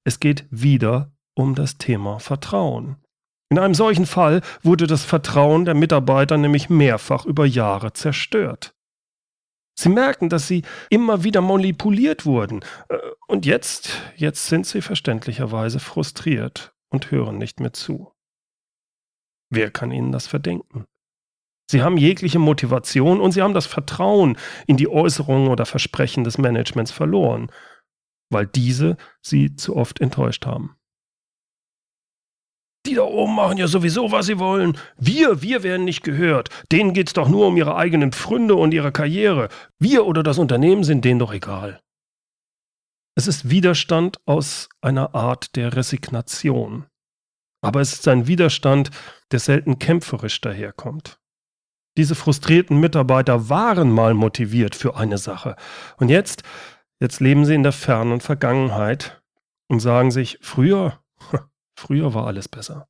es 0.03 0.19
geht 0.19 0.45
wieder 0.51 1.11
um 1.33 1.55
das 1.55 1.79
Thema 1.79 2.19
Vertrauen. 2.19 2.97
In 3.49 3.57
einem 3.57 3.73
solchen 3.73 4.05
Fall 4.05 4.41
wurde 4.61 4.85
das 4.85 5.03
Vertrauen 5.03 5.65
der 5.65 5.73
Mitarbeiter 5.73 6.37
nämlich 6.37 6.69
mehrfach 6.69 7.25
über 7.25 7.47
Jahre 7.47 7.93
zerstört. 7.93 8.75
Sie 9.77 9.89
merken, 9.89 10.29
dass 10.29 10.47
sie 10.47 10.63
immer 10.91 11.23
wieder 11.23 11.41
manipuliert 11.41 12.27
wurden. 12.27 12.61
Äh, 12.89 12.97
und 13.27 13.47
jetzt, 13.47 13.99
jetzt 14.15 14.45
sind 14.45 14.67
sie 14.67 14.81
verständlicherweise 14.81 15.79
frustriert 15.79 16.75
und 16.89 17.09
hören 17.09 17.39
nicht 17.39 17.59
mehr 17.59 17.73
zu. 17.73 18.13
Wer 19.49 19.71
kann 19.71 19.91
ihnen 19.91 20.11
das 20.11 20.27
verdenken? 20.27 20.85
Sie 21.71 21.81
haben 21.81 21.97
jegliche 21.97 22.37
Motivation 22.37 23.19
und 23.19 23.31
sie 23.31 23.41
haben 23.41 23.53
das 23.55 23.65
Vertrauen 23.65 24.37
in 24.67 24.77
die 24.77 24.89
Äußerungen 24.89 25.47
oder 25.47 25.65
Versprechen 25.65 26.23
des 26.23 26.37
Managements 26.37 26.91
verloren, 26.91 27.49
weil 28.31 28.47
diese 28.47 28.97
sie 29.21 29.55
zu 29.55 29.75
oft 29.75 30.01
enttäuscht 30.01 30.45
haben. 30.45 30.75
Die 32.87 32.95
da 32.95 33.03
oben 33.03 33.35
machen 33.35 33.57
ja 33.57 33.67
sowieso, 33.67 34.11
was 34.11 34.25
sie 34.25 34.39
wollen. 34.39 34.75
Wir, 34.97 35.43
wir 35.43 35.61
werden 35.61 35.85
nicht 35.85 36.03
gehört. 36.03 36.49
Denen 36.71 36.93
geht's 36.93 37.13
doch 37.13 37.29
nur 37.29 37.47
um 37.47 37.57
ihre 37.57 37.75
eigenen 37.75 38.11
Pfründe 38.11 38.55
und 38.55 38.73
ihre 38.73 38.91
Karriere. 38.91 39.49
Wir 39.77 40.07
oder 40.07 40.23
das 40.23 40.39
Unternehmen 40.39 40.83
sind 40.83 41.05
denen 41.05 41.19
doch 41.19 41.31
egal. 41.31 41.79
Es 43.15 43.27
ist 43.27 43.49
Widerstand 43.51 44.19
aus 44.25 44.67
einer 44.81 45.13
Art 45.13 45.55
der 45.55 45.75
Resignation. 45.75 46.87
Aber 47.63 47.81
es 47.81 47.93
ist 47.93 48.07
ein 48.07 48.25
Widerstand, 48.25 48.89
der 49.31 49.39
selten 49.39 49.77
kämpferisch 49.77 50.41
daherkommt. 50.41 51.19
Diese 51.97 52.15
frustrierten 52.15 52.79
Mitarbeiter 52.79 53.49
waren 53.49 53.91
mal 53.91 54.13
motiviert 54.13 54.75
für 54.75 54.95
eine 54.95 55.17
Sache. 55.17 55.55
Und 55.97 56.09
jetzt, 56.09 56.43
jetzt 57.01 57.19
leben 57.19 57.43
sie 57.45 57.55
in 57.55 57.63
der 57.63 57.73
fernen 57.73 58.21
Vergangenheit 58.21 59.21
und 59.67 59.81
sagen 59.81 60.11
sich, 60.11 60.37
früher, 60.41 61.03
früher 61.75 62.13
war 62.13 62.27
alles 62.27 62.47
besser. 62.47 62.87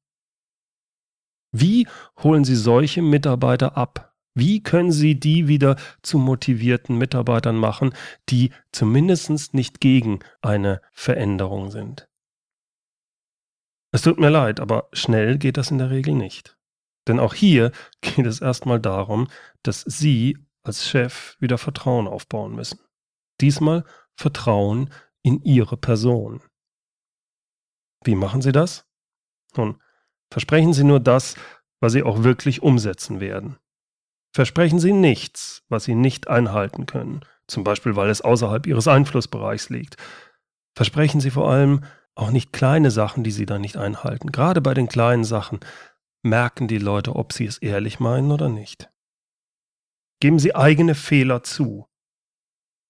Wie 1.53 1.87
holen 2.23 2.45
Sie 2.45 2.55
solche 2.55 3.01
Mitarbeiter 3.01 3.75
ab? 3.75 4.15
Wie 4.33 4.63
können 4.63 4.93
Sie 4.93 5.19
die 5.19 5.49
wieder 5.49 5.75
zu 6.01 6.17
motivierten 6.17 6.97
Mitarbeitern 6.97 7.57
machen, 7.57 7.93
die 8.29 8.51
zumindest 8.71 9.53
nicht 9.53 9.81
gegen 9.81 10.19
eine 10.41 10.81
Veränderung 10.93 11.69
sind? 11.69 12.07
Es 13.93 14.03
tut 14.03 14.19
mir 14.19 14.29
leid, 14.29 14.61
aber 14.61 14.87
schnell 14.93 15.37
geht 15.37 15.57
das 15.57 15.71
in 15.71 15.77
der 15.77 15.89
Regel 15.89 16.13
nicht. 16.13 16.57
Denn 17.07 17.19
auch 17.19 17.33
hier 17.33 17.71
geht 17.99 18.25
es 18.25 18.39
erstmal 18.39 18.79
darum, 18.79 19.27
dass 19.63 19.81
Sie 19.81 20.37
als 20.63 20.87
Chef 20.87 21.35
wieder 21.41 21.57
Vertrauen 21.57 22.07
aufbauen 22.07 22.55
müssen. 22.55 22.79
Diesmal 23.41 23.83
Vertrauen 24.15 24.89
in 25.23 25.43
Ihre 25.43 25.77
Person. 25.77 26.41
Wie 28.03 28.15
machen 28.15 28.41
Sie 28.41 28.51
das? 28.51 28.85
Nun, 29.55 29.81
versprechen 30.31 30.73
Sie 30.73 30.83
nur 30.83 30.99
das, 30.99 31.35
was 31.79 31.93
Sie 31.93 32.03
auch 32.03 32.23
wirklich 32.23 32.61
umsetzen 32.61 33.19
werden. 33.19 33.57
Versprechen 34.33 34.79
Sie 34.79 34.93
nichts, 34.93 35.63
was 35.67 35.83
Sie 35.83 35.95
nicht 35.95 36.27
einhalten 36.29 36.85
können, 36.85 37.21
zum 37.47 37.63
Beispiel 37.63 37.95
weil 37.95 38.09
es 38.09 38.21
außerhalb 38.21 38.65
Ihres 38.65 38.87
Einflussbereichs 38.87 39.69
liegt. 39.69 39.97
Versprechen 40.75 41.19
Sie 41.19 41.31
vor 41.31 41.51
allem 41.51 41.83
auch 42.15 42.31
nicht 42.31 42.53
kleine 42.53 42.91
Sachen, 42.91 43.23
die 43.23 43.31
Sie 43.31 43.45
dann 43.45 43.61
nicht 43.61 43.77
einhalten. 43.77 44.31
Gerade 44.31 44.61
bei 44.61 44.73
den 44.73 44.87
kleinen 44.87 45.23
Sachen 45.23 45.59
merken 46.23 46.67
die 46.67 46.77
Leute, 46.77 47.15
ob 47.15 47.33
Sie 47.33 47.45
es 47.45 47.57
ehrlich 47.57 47.99
meinen 47.99 48.31
oder 48.31 48.49
nicht. 48.49 48.89
Geben 50.19 50.39
Sie 50.39 50.55
eigene 50.55 50.95
Fehler 50.95 51.43
zu. 51.43 51.87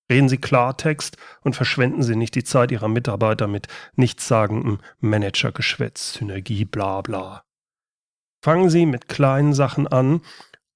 Reden 0.10 0.30
Sie 0.30 0.38
Klartext 0.38 1.18
und 1.42 1.56
verschwenden 1.56 2.04
Sie 2.04 2.16
nicht 2.16 2.36
die 2.36 2.44
Zeit 2.44 2.72
Ihrer 2.72 2.88
Mitarbeiter 2.88 3.48
mit 3.48 3.68
nichtssagendem 3.96 4.80
Managergeschwätz, 5.00 6.14
Synergie, 6.14 6.66
bla 6.66 7.02
bla. 7.02 7.44
Fangen 8.44 8.70
Sie 8.70 8.86
mit 8.86 9.08
kleinen 9.08 9.54
Sachen 9.54 9.88
an, 9.88 10.22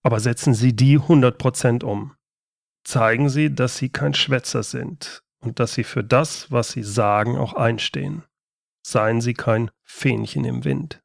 aber 0.03 0.19
setzen 0.19 0.53
Sie 0.53 0.75
die 0.75 0.99
100% 0.99 1.83
um. 1.83 2.15
Zeigen 2.83 3.29
Sie, 3.29 3.53
dass 3.53 3.77
Sie 3.77 3.89
kein 3.89 4.13
Schwätzer 4.13 4.61
sind 4.61 5.23
und 5.39 5.59
dass 5.59 5.73
Sie 5.73 5.83
für 5.83 6.03
das, 6.03 6.51
was 6.51 6.71
Sie 6.71 6.83
sagen, 6.83 7.37
auch 7.37 7.53
einstehen. 7.53 8.23
Seien 8.85 9.19
Sie 9.19 9.33
kein 9.33 9.71
Fähnchen 9.83 10.45
im 10.45 10.63
Wind. 10.63 11.01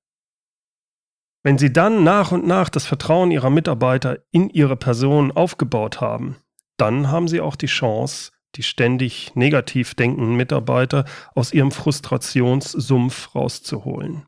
Wenn 1.42 1.56
Sie 1.56 1.72
dann 1.72 2.04
nach 2.04 2.32
und 2.32 2.46
nach 2.46 2.68
das 2.68 2.84
Vertrauen 2.84 3.30
Ihrer 3.30 3.48
Mitarbeiter 3.48 4.18
in 4.30 4.50
Ihre 4.50 4.76
Person 4.76 5.32
aufgebaut 5.32 6.02
haben, 6.02 6.36
dann 6.80 7.10
haben 7.10 7.28
Sie 7.28 7.40
auch 7.40 7.56
die 7.56 7.66
Chance, 7.66 8.32
die 8.56 8.62
ständig 8.62 9.34
negativ 9.34 9.94
denkenden 9.94 10.36
Mitarbeiter 10.36 11.04
aus 11.34 11.52
ihrem 11.52 11.70
Frustrationssumpf 11.70 13.34
rauszuholen. 13.34 14.26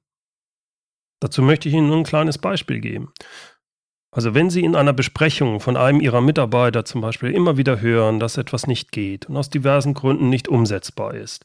Dazu 1.21 1.43
möchte 1.43 1.69
ich 1.69 1.75
Ihnen 1.75 1.89
nur 1.89 1.99
ein 1.99 2.05
kleines 2.05 2.39
Beispiel 2.39 2.81
geben. 2.81 3.13
Also 4.15 4.35
wenn 4.35 4.51
Sie 4.51 4.63
in 4.63 4.77
einer 4.77 4.93
Besprechung 4.93 5.61
von 5.61 5.77
einem 5.77 6.01
Ihrer 6.01 6.21
Mitarbeiter 6.21 6.85
zum 6.85 7.01
Beispiel 7.01 7.31
immer 7.31 7.57
wieder 7.57 7.81
hören, 7.81 8.21
dass 8.21 8.37
etwas 8.37 8.67
nicht 8.67 8.93
geht 8.93 9.27
und 9.27 9.37
aus 9.37 9.49
diversen 9.49 9.95
Gründen 9.95 10.29
nicht 10.29 10.49
umsetzbar 10.49 11.15
ist, 11.15 11.45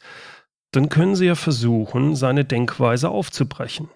dann 0.71 0.89
können 0.89 1.15
Sie 1.15 1.27
ja 1.27 1.35
versuchen, 1.35 2.15
seine 2.15 2.43
Denkweise 2.43 3.09
aufzubrechen. 3.09 3.89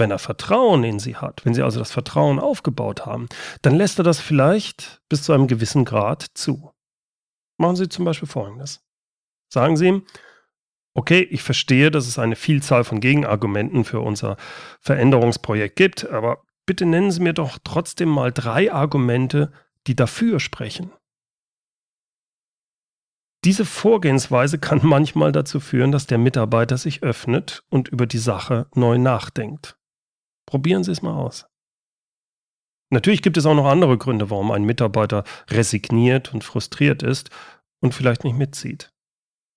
Wenn 0.00 0.10
er 0.10 0.18
Vertrauen 0.18 0.82
in 0.82 0.98
Sie 0.98 1.16
hat, 1.16 1.44
wenn 1.44 1.52
Sie 1.52 1.60
also 1.62 1.78
das 1.78 1.92
Vertrauen 1.92 2.38
aufgebaut 2.38 3.04
haben, 3.04 3.28
dann 3.60 3.74
lässt 3.74 4.00
er 4.00 4.02
das 4.02 4.18
vielleicht 4.18 5.02
bis 5.10 5.22
zu 5.22 5.34
einem 5.34 5.46
gewissen 5.46 5.84
Grad 5.84 6.26
zu. 6.32 6.72
Machen 7.58 7.76
Sie 7.76 7.86
zum 7.90 8.06
Beispiel 8.06 8.26
Folgendes. 8.26 8.82
Sagen 9.52 9.76
Sie 9.76 9.88
ihm, 9.88 10.06
okay, 10.94 11.20
ich 11.20 11.42
verstehe, 11.42 11.90
dass 11.90 12.06
es 12.06 12.18
eine 12.18 12.34
Vielzahl 12.34 12.82
von 12.84 13.00
Gegenargumenten 13.00 13.84
für 13.84 14.00
unser 14.00 14.38
Veränderungsprojekt 14.80 15.76
gibt, 15.76 16.08
aber 16.08 16.44
bitte 16.64 16.86
nennen 16.86 17.10
Sie 17.10 17.20
mir 17.20 17.34
doch 17.34 17.58
trotzdem 17.62 18.08
mal 18.08 18.32
drei 18.32 18.72
Argumente, 18.72 19.52
die 19.86 19.96
dafür 19.96 20.40
sprechen. 20.40 20.92
Diese 23.44 23.66
Vorgehensweise 23.66 24.58
kann 24.58 24.80
manchmal 24.82 25.32
dazu 25.32 25.60
führen, 25.60 25.92
dass 25.92 26.06
der 26.06 26.16
Mitarbeiter 26.16 26.78
sich 26.78 27.02
öffnet 27.02 27.64
und 27.68 27.88
über 27.88 28.06
die 28.06 28.16
Sache 28.16 28.66
neu 28.74 28.96
nachdenkt. 28.96 29.76
Probieren 30.50 30.82
Sie 30.82 30.90
es 30.90 31.00
mal 31.00 31.14
aus. 31.14 31.46
Natürlich 32.92 33.22
gibt 33.22 33.36
es 33.36 33.46
auch 33.46 33.54
noch 33.54 33.66
andere 33.66 33.96
Gründe, 33.96 34.30
warum 34.30 34.50
ein 34.50 34.64
Mitarbeiter 34.64 35.22
resigniert 35.48 36.34
und 36.34 36.42
frustriert 36.42 37.04
ist 37.04 37.30
und 37.80 37.94
vielleicht 37.94 38.24
nicht 38.24 38.36
mitzieht. 38.36 38.92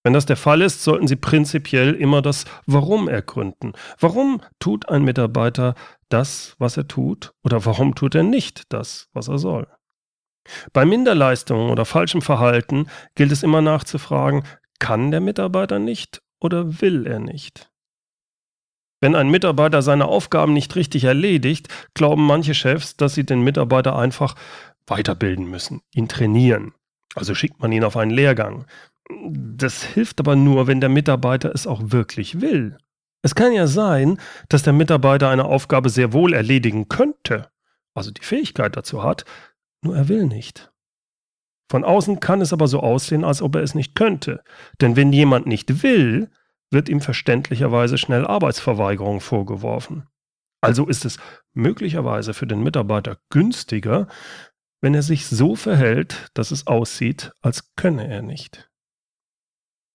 Wenn 0.04 0.14
das 0.14 0.28
der 0.28 0.38
Fall 0.38 0.62
ist, 0.62 0.84
sollten 0.84 1.08
Sie 1.08 1.16
prinzipiell 1.16 1.96
immer 1.96 2.22
das 2.22 2.46
Warum 2.68 3.10
ergründen. 3.10 3.74
Warum 4.00 4.42
tut 4.60 4.88
ein 4.88 5.04
Mitarbeiter 5.04 5.74
das, 6.10 6.56
was 6.60 6.78
er 6.78 6.88
tut, 6.88 7.34
oder 7.44 7.66
warum 7.66 7.96
tut 7.96 8.14
er 8.14 8.22
nicht 8.22 8.72
das, 8.72 9.10
was 9.14 9.30
er 9.30 9.40
soll? 9.40 9.68
Bei 10.74 10.86
Minderleistungen 10.86 11.72
oder 11.72 11.86
falschem 11.86 12.22
Verhalten 12.22 12.88
gilt 13.16 13.32
es 13.32 13.42
immer 13.42 13.64
nachzufragen, 13.64 14.44
kann 14.78 15.10
der 15.10 15.22
Mitarbeiter 15.22 15.80
nicht 15.80 16.22
oder 16.40 16.82
will 16.82 17.08
er 17.08 17.20
nicht? 17.20 17.73
Wenn 19.04 19.16
ein 19.16 19.28
Mitarbeiter 19.28 19.82
seine 19.82 20.06
Aufgaben 20.06 20.54
nicht 20.54 20.78
richtig 20.78 21.04
erledigt, 21.04 21.68
glauben 21.94 22.26
manche 22.26 22.54
Chefs, 22.54 22.96
dass 22.96 23.14
sie 23.14 23.26
den 23.26 23.42
Mitarbeiter 23.42 23.98
einfach 23.98 24.34
weiterbilden 24.88 25.46
müssen, 25.46 25.82
ihn 25.94 26.08
trainieren. 26.08 26.72
Also 27.14 27.36
schickt 27.36 27.62
man 27.62 27.74
ihn 27.74 27.84
auf 27.84 27.98
einen 27.98 28.12
Lehrgang. 28.12 28.66
Das 29.30 29.84
hilft 29.84 30.22
aber 30.22 30.38
nur, 30.38 30.68
wenn 30.68 30.80
der 30.80 30.88
Mitarbeiter 30.88 31.54
es 31.54 31.68
auch 31.68 31.82
wirklich 31.92 32.40
will. 32.40 32.78
Es 33.22 33.36
kann 33.36 33.52
ja 33.52 33.68
sein, 33.68 34.22
dass 34.48 34.64
der 34.64 34.72
Mitarbeiter 34.72 35.28
eine 35.28 35.44
Aufgabe 35.44 35.90
sehr 35.90 36.14
wohl 36.14 36.34
erledigen 36.34 36.88
könnte, 36.88 37.50
also 37.94 38.10
die 38.10 38.24
Fähigkeit 38.24 38.78
dazu 38.78 39.04
hat, 39.04 39.26
nur 39.82 39.98
er 39.98 40.08
will 40.08 40.28
nicht. 40.28 40.72
Von 41.70 41.84
außen 41.84 42.22
kann 42.22 42.40
es 42.40 42.54
aber 42.54 42.70
so 42.70 42.80
aussehen, 42.80 43.26
als 43.26 43.42
ob 43.42 43.56
er 43.56 43.64
es 43.64 43.76
nicht 43.76 43.96
könnte. 43.96 44.42
Denn 44.80 44.96
wenn 44.96 45.12
jemand 45.12 45.46
nicht 45.46 45.84
will, 45.84 46.30
wird 46.74 46.90
ihm 46.90 47.02
verständlicherweise 47.02 47.98
schnell 47.98 48.26
Arbeitsverweigerung 48.26 49.22
vorgeworfen. 49.22 50.08
Also 50.62 50.88
ist 50.88 51.06
es 51.06 51.18
möglicherweise 51.54 52.34
für 52.34 52.48
den 52.48 52.64
Mitarbeiter 52.64 53.18
günstiger, 53.30 54.08
wenn 54.82 54.94
er 54.94 55.04
sich 55.04 55.28
so 55.28 55.56
verhält, 55.56 56.30
dass 56.34 56.52
es 56.52 56.68
aussieht, 56.68 57.32
als 57.42 57.74
könne 57.76 58.08
er 58.08 58.22
nicht. 58.22 58.70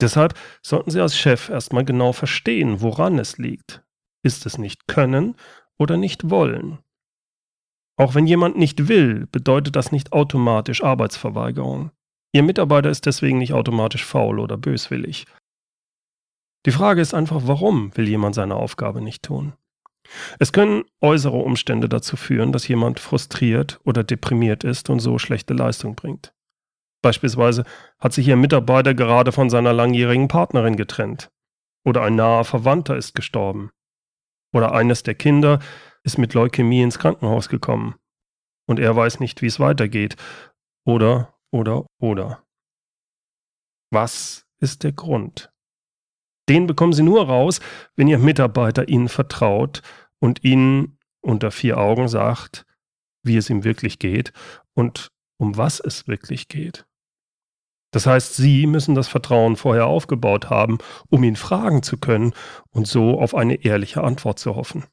Deshalb 0.01 0.35
sollten 0.63 0.91
Sie 0.91 1.01
als 1.01 1.17
Chef 1.17 1.49
erstmal 1.49 1.85
genau 1.85 2.13
verstehen, 2.13 2.81
woran 2.81 3.19
es 3.19 3.39
liegt. 3.39 3.83
Ist 4.23 4.47
es 4.47 4.59
nicht 4.59 4.87
können 4.87 5.35
oder 5.77 5.97
nicht 5.97 6.31
wollen? 6.31 6.79
Auch 7.99 8.15
wenn 8.15 8.27
jemand 8.27 8.57
nicht 8.57 8.89
will, 8.89 9.27
bedeutet 9.27 9.75
das 9.75 9.91
nicht 9.91 10.13
automatisch 10.13 10.85
Arbeitsverweigerung. 10.85 11.91
Ihr 12.33 12.45
Mitarbeiter 12.45 12.91
ist 12.91 13.07
deswegen 13.07 13.39
nicht 13.39 13.55
automatisch 13.55 14.05
faul 14.05 14.39
oder 14.39 14.57
böswillig. 14.57 15.27
Die 16.67 16.71
Frage 16.73 17.01
ist 17.01 17.15
einfach, 17.15 17.43
warum 17.45 17.97
will 17.97 18.09
jemand 18.09 18.35
seine 18.35 18.57
Aufgabe 18.57 19.01
nicht 19.01 19.23
tun? 19.23 19.55
Es 20.39 20.53
können 20.53 20.85
äußere 21.01 21.37
Umstände 21.37 21.89
dazu 21.89 22.17
führen, 22.17 22.53
dass 22.53 22.69
jemand 22.69 22.99
frustriert 22.99 23.81
oder 23.85 24.05
deprimiert 24.05 24.65
ist 24.65 24.91
und 24.91 25.01
so 25.01 25.19
schlechte 25.19 25.55
Leistung 25.55 25.95
bringt. 25.95 26.33
Beispielsweise 27.03 27.65
hat 27.99 28.13
sich 28.13 28.27
Ihr 28.27 28.37
Mitarbeiter 28.37 28.95
gerade 28.95 29.33
von 29.33 29.51
seiner 29.51 29.73
langjährigen 29.73 30.29
Partnerin 30.29 30.77
getrennt. 30.77 31.31
Oder 31.85 32.03
ein 32.03 32.17
naher 32.17 32.45
Verwandter 32.45 32.97
ist 32.97 33.15
gestorben. 33.15 33.71
Oder 34.53 34.73
eines 34.73 35.03
der 35.03 35.15
Kinder 35.15 35.61
ist 36.03 36.19
mit 36.19 36.35
Leukämie 36.35 36.83
ins 36.83 36.99
Krankenhaus 36.99 37.49
gekommen. 37.49 37.95
Und 38.67 38.81
er 38.81 38.97
weiß 38.97 39.21
nicht, 39.21 39.43
wie 39.43 39.47
es 39.47 39.61
weitergeht. 39.61 40.17
Oder, 40.85 41.35
oder, 41.51 41.87
oder. 42.01 42.43
Was 43.91 44.47
ist 44.61 44.85
der 44.85 44.93
Grund? 44.93 45.51
Den 46.49 46.67
bekommen 46.67 46.93
Sie 46.93 47.03
nur 47.03 47.27
raus, 47.27 47.61
wenn 47.97 48.09
Ihr 48.09 48.19
Mitarbeiter 48.19 48.89
Ihnen 48.89 49.09
vertraut 49.09 49.83
und 50.19 50.45
Ihnen 50.45 50.99
unter 51.21 51.51
vier 51.51 51.79
Augen 51.79 52.09
sagt, 52.09 52.65
wie 53.23 53.37
es 53.37 53.51
ihm 53.51 53.65
wirklich 53.65 53.99
geht 53.99 54.33
und 54.75 55.11
um 55.39 55.57
was 55.57 55.81
es 55.81 56.09
wirklich 56.09 56.49
geht. 56.49 56.87
Das 57.91 58.07
heißt, 58.07 58.37
Sie 58.37 58.67
müssen 58.67 58.95
das 58.95 59.09
Vertrauen 59.09 59.57
vorher 59.57 59.87
aufgebaut 59.87 60.51
haben, 60.51 60.79
um 61.09 61.25
ihn 61.25 61.37
fragen 61.37 61.83
zu 61.83 61.97
können 61.97 62.33
und 62.71 62.87
so 62.87 63.21
auf 63.21 63.35
eine 63.35 63.65
ehrliche 63.65 64.03
Antwort 64.05 64.39
zu 64.39 64.57
hoffen. 64.57 64.85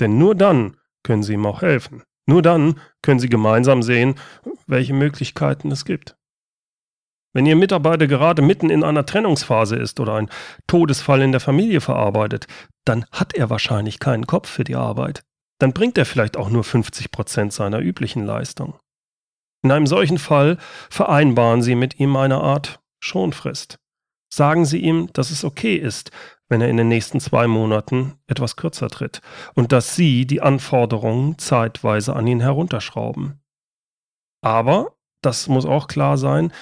Denn 0.00 0.18
nur 0.18 0.34
dann 0.34 0.76
können 1.02 1.22
Sie 1.22 1.34
ihm 1.34 1.46
auch 1.46 1.62
helfen. 1.62 2.02
Nur 2.26 2.40
dann 2.42 2.80
können 3.02 3.18
Sie 3.18 3.28
gemeinsam 3.28 3.82
sehen, 3.82 4.14
welche 4.66 4.94
Möglichkeiten 4.94 5.72
es 5.72 5.84
gibt. 5.84 6.16
Wenn 7.34 7.46
Ihr 7.46 7.56
Mitarbeiter 7.56 8.06
gerade 8.06 8.42
mitten 8.42 8.68
in 8.68 8.84
einer 8.84 9.06
Trennungsphase 9.06 9.76
ist 9.76 10.00
oder 10.00 10.14
ein 10.14 10.28
Todesfall 10.66 11.22
in 11.22 11.32
der 11.32 11.40
Familie 11.40 11.80
verarbeitet, 11.80 12.46
dann 12.84 13.06
hat 13.10 13.34
er 13.34 13.48
wahrscheinlich 13.48 13.98
keinen 13.98 14.26
Kopf 14.26 14.48
für 14.48 14.64
die 14.64 14.76
Arbeit. 14.76 15.22
dann 15.62 15.72
bringt 15.72 15.96
er 15.96 16.06
vielleicht 16.06 16.36
auch 16.36 16.50
nur 16.50 16.64
50 16.64 17.12
Prozent 17.12 17.52
seiner 17.52 17.78
üblichen 17.78 18.26
Leistung. 18.26 18.74
In 19.62 19.70
einem 19.70 19.86
solchen 19.86 20.18
Fall 20.18 20.58
vereinbaren 20.90 21.62
Sie 21.62 21.76
mit 21.76 22.00
ihm 22.00 22.16
eine 22.16 22.38
Art 22.38 22.80
Schonfrist. 22.98 23.78
Sagen 24.28 24.64
Sie 24.64 24.80
ihm, 24.80 25.08
dass 25.12 25.30
es 25.30 25.44
okay 25.44 25.76
ist, 25.76 26.10
wenn 26.48 26.62
er 26.62 26.68
in 26.68 26.78
den 26.78 26.88
nächsten 26.88 27.20
zwei 27.20 27.46
Monaten 27.46 28.14
etwas 28.26 28.56
kürzer 28.56 28.88
tritt 28.88 29.20
und 29.54 29.70
dass 29.70 29.94
Sie 29.94 30.26
die 30.26 30.40
Anforderungen 30.40 31.38
zeitweise 31.38 32.16
an 32.16 32.26
ihn 32.26 32.40
herunterschrauben. 32.40 33.40
Aber, 34.42 34.96
das 35.22 35.46
muss 35.46 35.64
auch 35.64 35.86
klar 35.86 36.18
sein, 36.18 36.52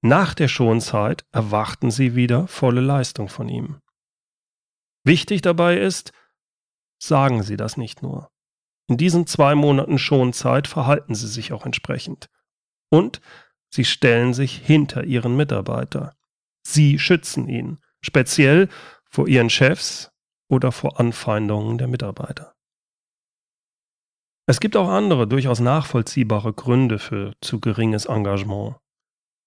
nach 0.00 0.34
der 0.34 0.48
Schonzeit 0.48 1.24
erwarten 1.32 1.90
Sie 1.90 2.14
wieder 2.14 2.46
volle 2.46 2.80
Leistung 2.80 3.28
von 3.28 3.48
ihm. 3.48 3.80
Wichtig 5.04 5.42
dabei 5.42 5.78
ist, 5.78 6.12
sagen 6.98 7.42
Sie 7.42 7.56
das 7.56 7.76
nicht 7.76 8.02
nur. 8.02 8.30
In 8.88 8.96
diesen 8.96 9.26
zwei 9.26 9.54
Monaten 9.54 9.98
Schonzeit 9.98 10.66
verhalten 10.66 11.14
Sie 11.14 11.26
sich 11.26 11.52
auch 11.52 11.66
entsprechend. 11.66 12.28
Und 12.90 13.20
Sie 13.70 13.84
stellen 13.84 14.32
sich 14.32 14.56
hinter 14.56 15.04
Ihren 15.04 15.36
Mitarbeiter. 15.36 16.14
Sie 16.62 16.98
schützen 16.98 17.48
ihn, 17.48 17.78
speziell 18.00 18.68
vor 19.10 19.28
Ihren 19.28 19.50
Chefs 19.50 20.10
oder 20.48 20.72
vor 20.72 20.98
Anfeindungen 20.98 21.76
der 21.76 21.88
Mitarbeiter. 21.88 22.54
Es 24.46 24.60
gibt 24.60 24.76
auch 24.76 24.88
andere 24.88 25.28
durchaus 25.28 25.60
nachvollziehbare 25.60 26.54
Gründe 26.54 26.98
für 26.98 27.34
zu 27.42 27.60
geringes 27.60 28.06
Engagement. 28.06 28.76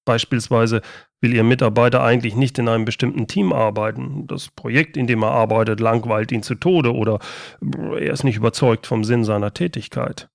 Beispielsweise 0.05 0.81
will 1.21 1.33
Ihr 1.33 1.43
Mitarbeiter 1.43 2.01
eigentlich 2.03 2.35
nicht 2.35 2.57
in 2.57 2.67
einem 2.67 2.85
bestimmten 2.85 3.27
Team 3.27 3.53
arbeiten. 3.53 4.25
Das 4.27 4.49
Projekt, 4.49 4.97
in 4.97 5.07
dem 5.07 5.23
er 5.23 5.31
arbeitet, 5.31 5.79
langweilt 5.79 6.31
ihn 6.31 6.43
zu 6.43 6.55
Tode 6.55 6.93
oder 6.93 7.19
er 7.61 8.11
ist 8.11 8.23
nicht 8.23 8.37
überzeugt 8.37 8.87
vom 8.87 9.03
Sinn 9.03 9.23
seiner 9.23 9.53
Tätigkeit. 9.53 10.29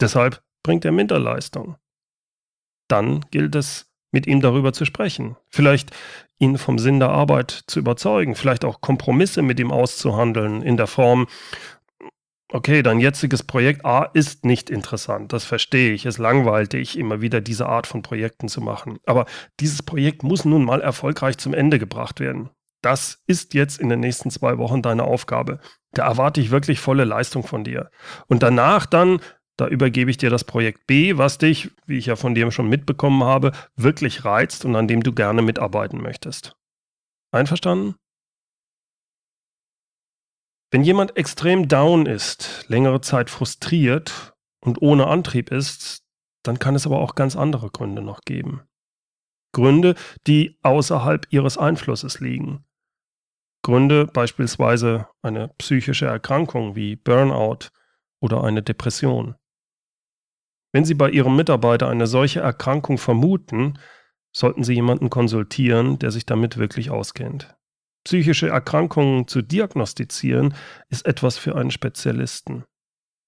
Deshalb 0.00 0.42
bringt 0.62 0.84
er 0.84 0.92
Minderleistung. 0.92 1.76
Dann 2.88 3.20
gilt 3.30 3.54
es, 3.54 3.86
mit 4.12 4.26
ihm 4.26 4.40
darüber 4.40 4.72
zu 4.72 4.84
sprechen. 4.84 5.36
Vielleicht 5.48 5.90
ihn 6.38 6.58
vom 6.58 6.78
Sinn 6.78 7.00
der 7.00 7.10
Arbeit 7.10 7.50
zu 7.66 7.78
überzeugen, 7.78 8.34
vielleicht 8.34 8.64
auch 8.64 8.80
Kompromisse 8.80 9.42
mit 9.42 9.60
ihm 9.60 9.70
auszuhandeln 9.70 10.62
in 10.62 10.76
der 10.76 10.86
Form, 10.86 11.26
okay, 12.52 12.82
dein 12.82 13.00
jetziges 13.00 13.42
Projekt 13.42 13.84
A 13.84 14.04
ist 14.04 14.44
nicht 14.44 14.70
interessant, 14.70 15.32
das 15.32 15.44
verstehe 15.44 15.92
ich, 15.92 16.06
es 16.06 16.18
langweilt 16.18 16.72
dich, 16.72 16.98
immer 16.98 17.20
wieder 17.20 17.40
diese 17.40 17.66
Art 17.66 17.86
von 17.86 18.02
Projekten 18.02 18.48
zu 18.48 18.60
machen. 18.60 18.98
Aber 19.06 19.26
dieses 19.60 19.82
Projekt 19.82 20.22
muss 20.22 20.44
nun 20.44 20.64
mal 20.64 20.80
erfolgreich 20.80 21.38
zum 21.38 21.54
Ende 21.54 21.78
gebracht 21.78 22.20
werden. 22.20 22.50
Das 22.82 23.22
ist 23.26 23.54
jetzt 23.54 23.80
in 23.80 23.88
den 23.88 24.00
nächsten 24.00 24.30
zwei 24.30 24.58
Wochen 24.58 24.82
deine 24.82 25.04
Aufgabe. 25.04 25.58
Da 25.92 26.06
erwarte 26.06 26.40
ich 26.40 26.50
wirklich 26.50 26.78
volle 26.78 27.04
Leistung 27.04 27.42
von 27.42 27.64
dir. 27.64 27.90
Und 28.28 28.42
danach 28.42 28.86
dann, 28.86 29.20
da 29.56 29.66
übergebe 29.66 30.10
ich 30.10 30.18
dir 30.18 30.30
das 30.30 30.44
Projekt 30.44 30.86
B, 30.86 31.16
was 31.16 31.38
dich, 31.38 31.70
wie 31.86 31.98
ich 31.98 32.06
ja 32.06 32.16
von 32.16 32.34
dir 32.34 32.50
schon 32.52 32.68
mitbekommen 32.68 33.24
habe, 33.24 33.52
wirklich 33.74 34.24
reizt 34.24 34.64
und 34.64 34.76
an 34.76 34.86
dem 34.86 35.02
du 35.02 35.12
gerne 35.12 35.42
mitarbeiten 35.42 36.00
möchtest. 36.00 36.54
Einverstanden? 37.32 37.96
Wenn 40.76 40.84
jemand 40.84 41.16
extrem 41.16 41.68
down 41.68 42.04
ist, 42.04 42.66
längere 42.68 43.00
Zeit 43.00 43.30
frustriert 43.30 44.34
und 44.60 44.82
ohne 44.82 45.06
Antrieb 45.06 45.50
ist, 45.50 46.04
dann 46.42 46.58
kann 46.58 46.74
es 46.74 46.84
aber 46.84 46.98
auch 46.98 47.14
ganz 47.14 47.34
andere 47.34 47.70
Gründe 47.70 48.02
noch 48.02 48.20
geben. 48.26 48.60
Gründe, 49.52 49.94
die 50.26 50.58
außerhalb 50.62 51.28
ihres 51.30 51.56
Einflusses 51.56 52.20
liegen. 52.20 52.66
Gründe 53.62 54.04
beispielsweise 54.04 55.08
eine 55.22 55.48
psychische 55.56 56.04
Erkrankung 56.04 56.76
wie 56.76 56.94
Burnout 56.94 57.70
oder 58.20 58.44
eine 58.44 58.62
Depression. 58.62 59.34
Wenn 60.74 60.84
Sie 60.84 60.92
bei 60.92 61.08
Ihrem 61.08 61.36
Mitarbeiter 61.36 61.88
eine 61.88 62.06
solche 62.06 62.40
Erkrankung 62.40 62.98
vermuten, 62.98 63.78
sollten 64.30 64.62
Sie 64.62 64.74
jemanden 64.74 65.08
konsultieren, 65.08 65.98
der 65.98 66.10
sich 66.10 66.26
damit 66.26 66.58
wirklich 66.58 66.90
auskennt 66.90 67.56
psychische 68.06 68.48
Erkrankungen 68.48 69.26
zu 69.26 69.42
diagnostizieren, 69.42 70.54
ist 70.88 71.06
etwas 71.06 71.38
für 71.38 71.56
einen 71.56 71.72
Spezialisten. 71.72 72.64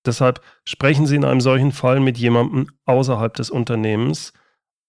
Deshalb 0.07 0.41
sprechen 0.64 1.05
Sie 1.07 1.17
in 1.17 1.25
einem 1.25 1.41
solchen 1.41 1.73
Fall 1.73 1.99
mit 1.99 2.17
jemandem 2.17 2.69
außerhalb 2.87 3.35
des 3.35 3.51
Unternehmens, 3.51 4.33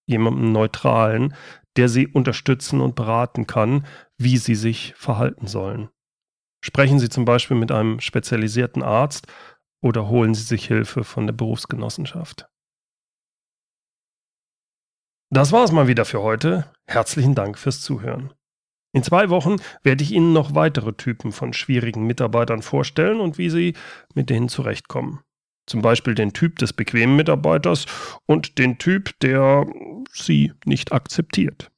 jemandem 0.06 0.52
Neutralen, 0.52 1.34
der 1.76 1.90
Sie 1.90 2.06
unterstützen 2.06 2.82
und 2.82 2.94
beraten 2.94 3.48
kann, 3.48 3.88
wie 4.18 4.38
Sie 4.38 4.54
sich 4.54 4.94
verhalten 4.96 5.48
sollen. 5.48 5.90
Sprechen 6.64 7.00
Sie 7.00 7.10
zum 7.10 7.26
Beispiel 7.26 7.58
mit 7.58 7.72
einem 7.72 8.00
spezialisierten 8.00 8.84
Arzt 8.84 9.26
oder 9.82 10.08
holen 10.08 10.36
Sie 10.36 10.44
sich 10.44 10.68
Hilfe 10.68 11.04
von 11.04 11.26
der 11.26 11.34
Berufsgenossenschaft. 11.34 12.48
Das 15.32 15.52
war 15.52 15.64
es 15.64 15.72
mal 15.72 15.88
wieder 15.88 16.06
für 16.06 16.22
heute. 16.22 16.72
Herzlichen 16.86 17.34
Dank 17.34 17.58
fürs 17.58 17.82
Zuhören. 17.82 18.34
In 18.92 19.04
zwei 19.04 19.30
Wochen 19.30 19.58
werde 19.84 20.04
ich 20.04 20.12
Ihnen 20.12 20.34
noch 20.34 20.56
weitere 20.56 20.94
Typen 20.94 21.32
von 21.32 21.54
schwierigen 21.54 22.08
Mitarbeitern 22.08 22.62
vorstellen 22.62 23.20
und 23.20 23.38
wie 23.38 23.50
Sie 23.50 23.74
mit 24.16 24.30
denen 24.30 24.50
zurechtkommen. 24.50 25.20
Zum 25.68 25.84
Beispiel 25.84 26.16
den 26.16 26.34
Typ 26.34 26.58
des 26.58 26.74
bequemen 26.74 27.16
Mitarbeiters 27.16 27.86
und 28.26 28.58
den 28.58 28.80
Typ, 28.80 29.20
der 29.20 29.68
Sie 30.12 30.54
nicht 30.66 30.92
akzeptiert. 30.92 31.70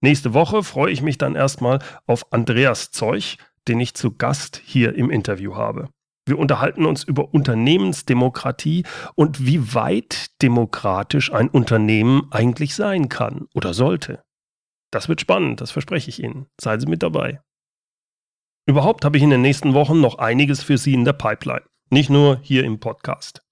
Nächste 0.00 0.32
Woche 0.32 0.62
freue 0.62 0.92
ich 0.92 1.02
mich 1.02 1.18
dann 1.18 1.34
erstmal 1.34 1.80
auf 2.06 2.32
Andreas 2.32 2.92
Zeug, 2.92 3.38
den 3.66 3.80
ich 3.80 3.94
zu 3.94 4.16
Gast 4.16 4.62
hier 4.64 4.94
im 4.94 5.10
Interview 5.10 5.56
habe. 5.56 5.88
Wir 6.24 6.38
unterhalten 6.38 6.86
uns 6.86 7.02
über 7.02 7.34
Unternehmensdemokratie 7.34 8.84
und 9.16 9.44
wie 9.44 9.74
weit 9.74 10.40
demokratisch 10.42 11.32
ein 11.32 11.48
Unternehmen 11.48 12.28
eigentlich 12.30 12.76
sein 12.76 13.08
kann 13.08 13.48
oder 13.54 13.74
sollte. 13.74 14.22
Das 14.90 15.08
wird 15.08 15.20
spannend, 15.20 15.60
das 15.60 15.70
verspreche 15.70 16.08
ich 16.08 16.22
Ihnen. 16.22 16.46
Seien 16.60 16.80
Sie 16.80 16.86
mit 16.86 17.02
dabei. 17.02 17.40
Überhaupt 18.66 19.04
habe 19.04 19.16
ich 19.16 19.22
in 19.22 19.30
den 19.30 19.42
nächsten 19.42 19.74
Wochen 19.74 20.00
noch 20.00 20.18
einiges 20.18 20.62
für 20.62 20.78
Sie 20.78 20.94
in 20.94 21.04
der 21.04 21.14
Pipeline. 21.14 21.64
Nicht 21.90 22.10
nur 22.10 22.40
hier 22.42 22.64
im 22.64 22.80
Podcast. 22.80 23.42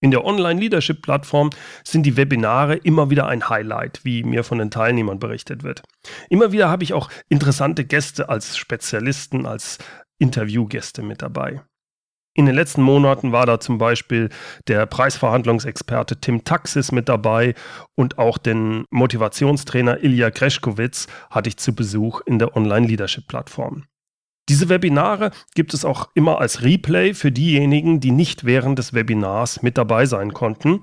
In 0.00 0.10
der 0.10 0.24
Online-Leadership-Plattform 0.24 1.50
sind 1.82 2.04
die 2.04 2.16
Webinare 2.16 2.76
immer 2.76 3.08
wieder 3.10 3.26
ein 3.26 3.48
Highlight, 3.48 4.04
wie 4.04 4.22
mir 4.24 4.44
von 4.44 4.58
den 4.58 4.70
Teilnehmern 4.70 5.18
berichtet 5.18 5.62
wird. 5.62 5.82
Immer 6.28 6.52
wieder 6.52 6.68
habe 6.68 6.84
ich 6.84 6.92
auch 6.92 7.10
interessante 7.28 7.84
Gäste 7.84 8.28
als 8.28 8.56
Spezialisten, 8.56 9.46
als 9.46 9.78
Interviewgäste 10.18 11.02
mit 11.02 11.22
dabei. 11.22 11.62
In 12.36 12.44
den 12.44 12.54
letzten 12.54 12.82
Monaten 12.82 13.32
war 13.32 13.46
da 13.46 13.60
zum 13.60 13.78
Beispiel 13.78 14.28
der 14.68 14.84
Preisverhandlungsexperte 14.84 16.20
Tim 16.20 16.44
Taxis 16.44 16.92
mit 16.92 17.08
dabei 17.08 17.54
und 17.94 18.18
auch 18.18 18.36
den 18.36 18.84
Motivationstrainer 18.90 20.04
Ilya 20.04 20.30
Kreschkowitz 20.30 21.06
hatte 21.30 21.48
ich 21.48 21.56
zu 21.56 21.74
Besuch 21.74 22.20
in 22.26 22.38
der 22.38 22.54
Online-Leadership-Plattform. 22.54 23.84
Diese 24.50 24.68
Webinare 24.68 25.30
gibt 25.54 25.72
es 25.72 25.86
auch 25.86 26.10
immer 26.14 26.38
als 26.38 26.62
Replay 26.62 27.14
für 27.14 27.32
diejenigen, 27.32 28.00
die 28.00 28.10
nicht 28.10 28.44
während 28.44 28.78
des 28.78 28.92
Webinars 28.92 29.62
mit 29.62 29.78
dabei 29.78 30.04
sein 30.04 30.34
konnten. 30.34 30.82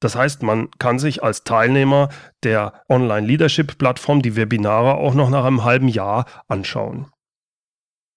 Das 0.00 0.16
heißt, 0.16 0.42
man 0.42 0.72
kann 0.80 0.98
sich 0.98 1.22
als 1.22 1.44
Teilnehmer 1.44 2.08
der 2.42 2.82
Online-Leadership-Plattform 2.88 4.22
die 4.22 4.34
Webinare 4.34 4.96
auch 4.96 5.14
noch 5.14 5.30
nach 5.30 5.44
einem 5.44 5.62
halben 5.62 5.88
Jahr 5.88 6.26
anschauen. 6.48 7.06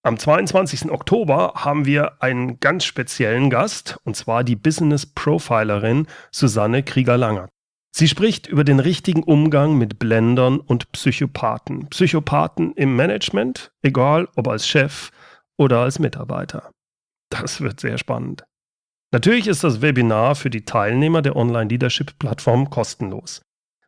Am 0.06 0.18
22. 0.18 0.90
Oktober 0.90 1.54
haben 1.54 1.86
wir 1.86 2.22
einen 2.22 2.60
ganz 2.60 2.84
speziellen 2.84 3.48
Gast, 3.48 3.96
und 4.04 4.14
zwar 4.14 4.44
die 4.44 4.54
Business 4.54 5.06
Profilerin 5.06 6.06
Susanne 6.30 6.82
Krieger-Langer. 6.82 7.48
Sie 7.96 8.06
spricht 8.06 8.46
über 8.46 8.64
den 8.64 8.80
richtigen 8.80 9.22
Umgang 9.22 9.78
mit 9.78 9.98
Blendern 9.98 10.60
und 10.60 10.92
Psychopathen. 10.92 11.88
Psychopathen 11.88 12.74
im 12.74 12.96
Management, 12.96 13.72
egal 13.80 14.28
ob 14.36 14.48
als 14.48 14.68
Chef 14.68 15.10
oder 15.56 15.78
als 15.78 15.98
Mitarbeiter. 15.98 16.70
Das 17.30 17.62
wird 17.62 17.80
sehr 17.80 17.96
spannend. 17.96 18.44
Natürlich 19.10 19.46
ist 19.46 19.64
das 19.64 19.80
Webinar 19.80 20.34
für 20.34 20.50
die 20.50 20.66
Teilnehmer 20.66 21.22
der 21.22 21.34
Online-Leadership-Plattform 21.34 22.68
kostenlos. 22.68 23.40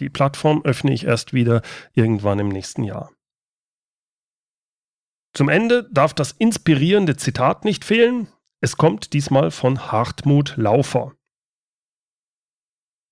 Die 0.00 0.08
Plattform 0.08 0.62
öffne 0.64 0.94
ich 0.94 1.04
erst 1.04 1.34
wieder 1.34 1.60
irgendwann 1.92 2.38
im 2.38 2.48
nächsten 2.48 2.82
Jahr. 2.82 3.10
Zum 5.34 5.50
Ende 5.50 5.86
darf 5.92 6.14
das 6.14 6.32
inspirierende 6.32 7.16
Zitat 7.16 7.66
nicht 7.66 7.84
fehlen. 7.84 8.28
Es 8.66 8.76
kommt 8.76 9.12
diesmal 9.12 9.52
von 9.52 9.92
Hartmut 9.92 10.56
Laufer. 10.56 11.12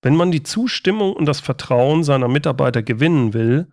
Wenn 0.02 0.16
man 0.16 0.32
die 0.32 0.42
Zustimmung 0.42 1.12
und 1.12 1.26
das 1.26 1.38
Vertrauen 1.38 2.02
seiner 2.02 2.26
Mitarbeiter 2.26 2.82
gewinnen 2.82 3.34
will, 3.34 3.70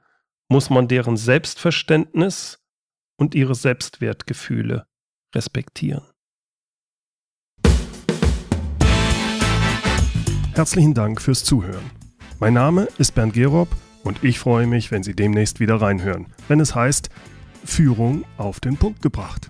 muss 0.48 0.70
man 0.70 0.88
deren 0.88 1.17
Selbstverständnis 1.17 2.63
und 3.17 3.34
ihre 3.34 3.56
Selbstwertgefühle 3.56 4.86
respektieren. 5.34 6.04
Herzlichen 10.54 10.94
Dank 10.94 11.20
fürs 11.20 11.44
Zuhören. 11.44 11.89
Mein 12.39 12.54
Name 12.54 12.89
ist 13.00 13.15
Bernd 13.15 13.34
Gerob 13.34 13.70
und 14.04 14.24
ich 14.24 14.38
freue 14.38 14.67
mich, 14.67 14.91
wenn 14.91 15.02
Sie 15.02 15.15
demnächst 15.15 15.60
wieder 15.60 15.82
reinhören, 15.82 16.28
wenn 16.48 16.60
es 16.60 16.76
heißt 16.76 17.10
Führung 17.65 18.24
auf 18.38 18.60
den 18.60 18.78
Punkt 18.78 19.02
gebracht. 19.02 19.50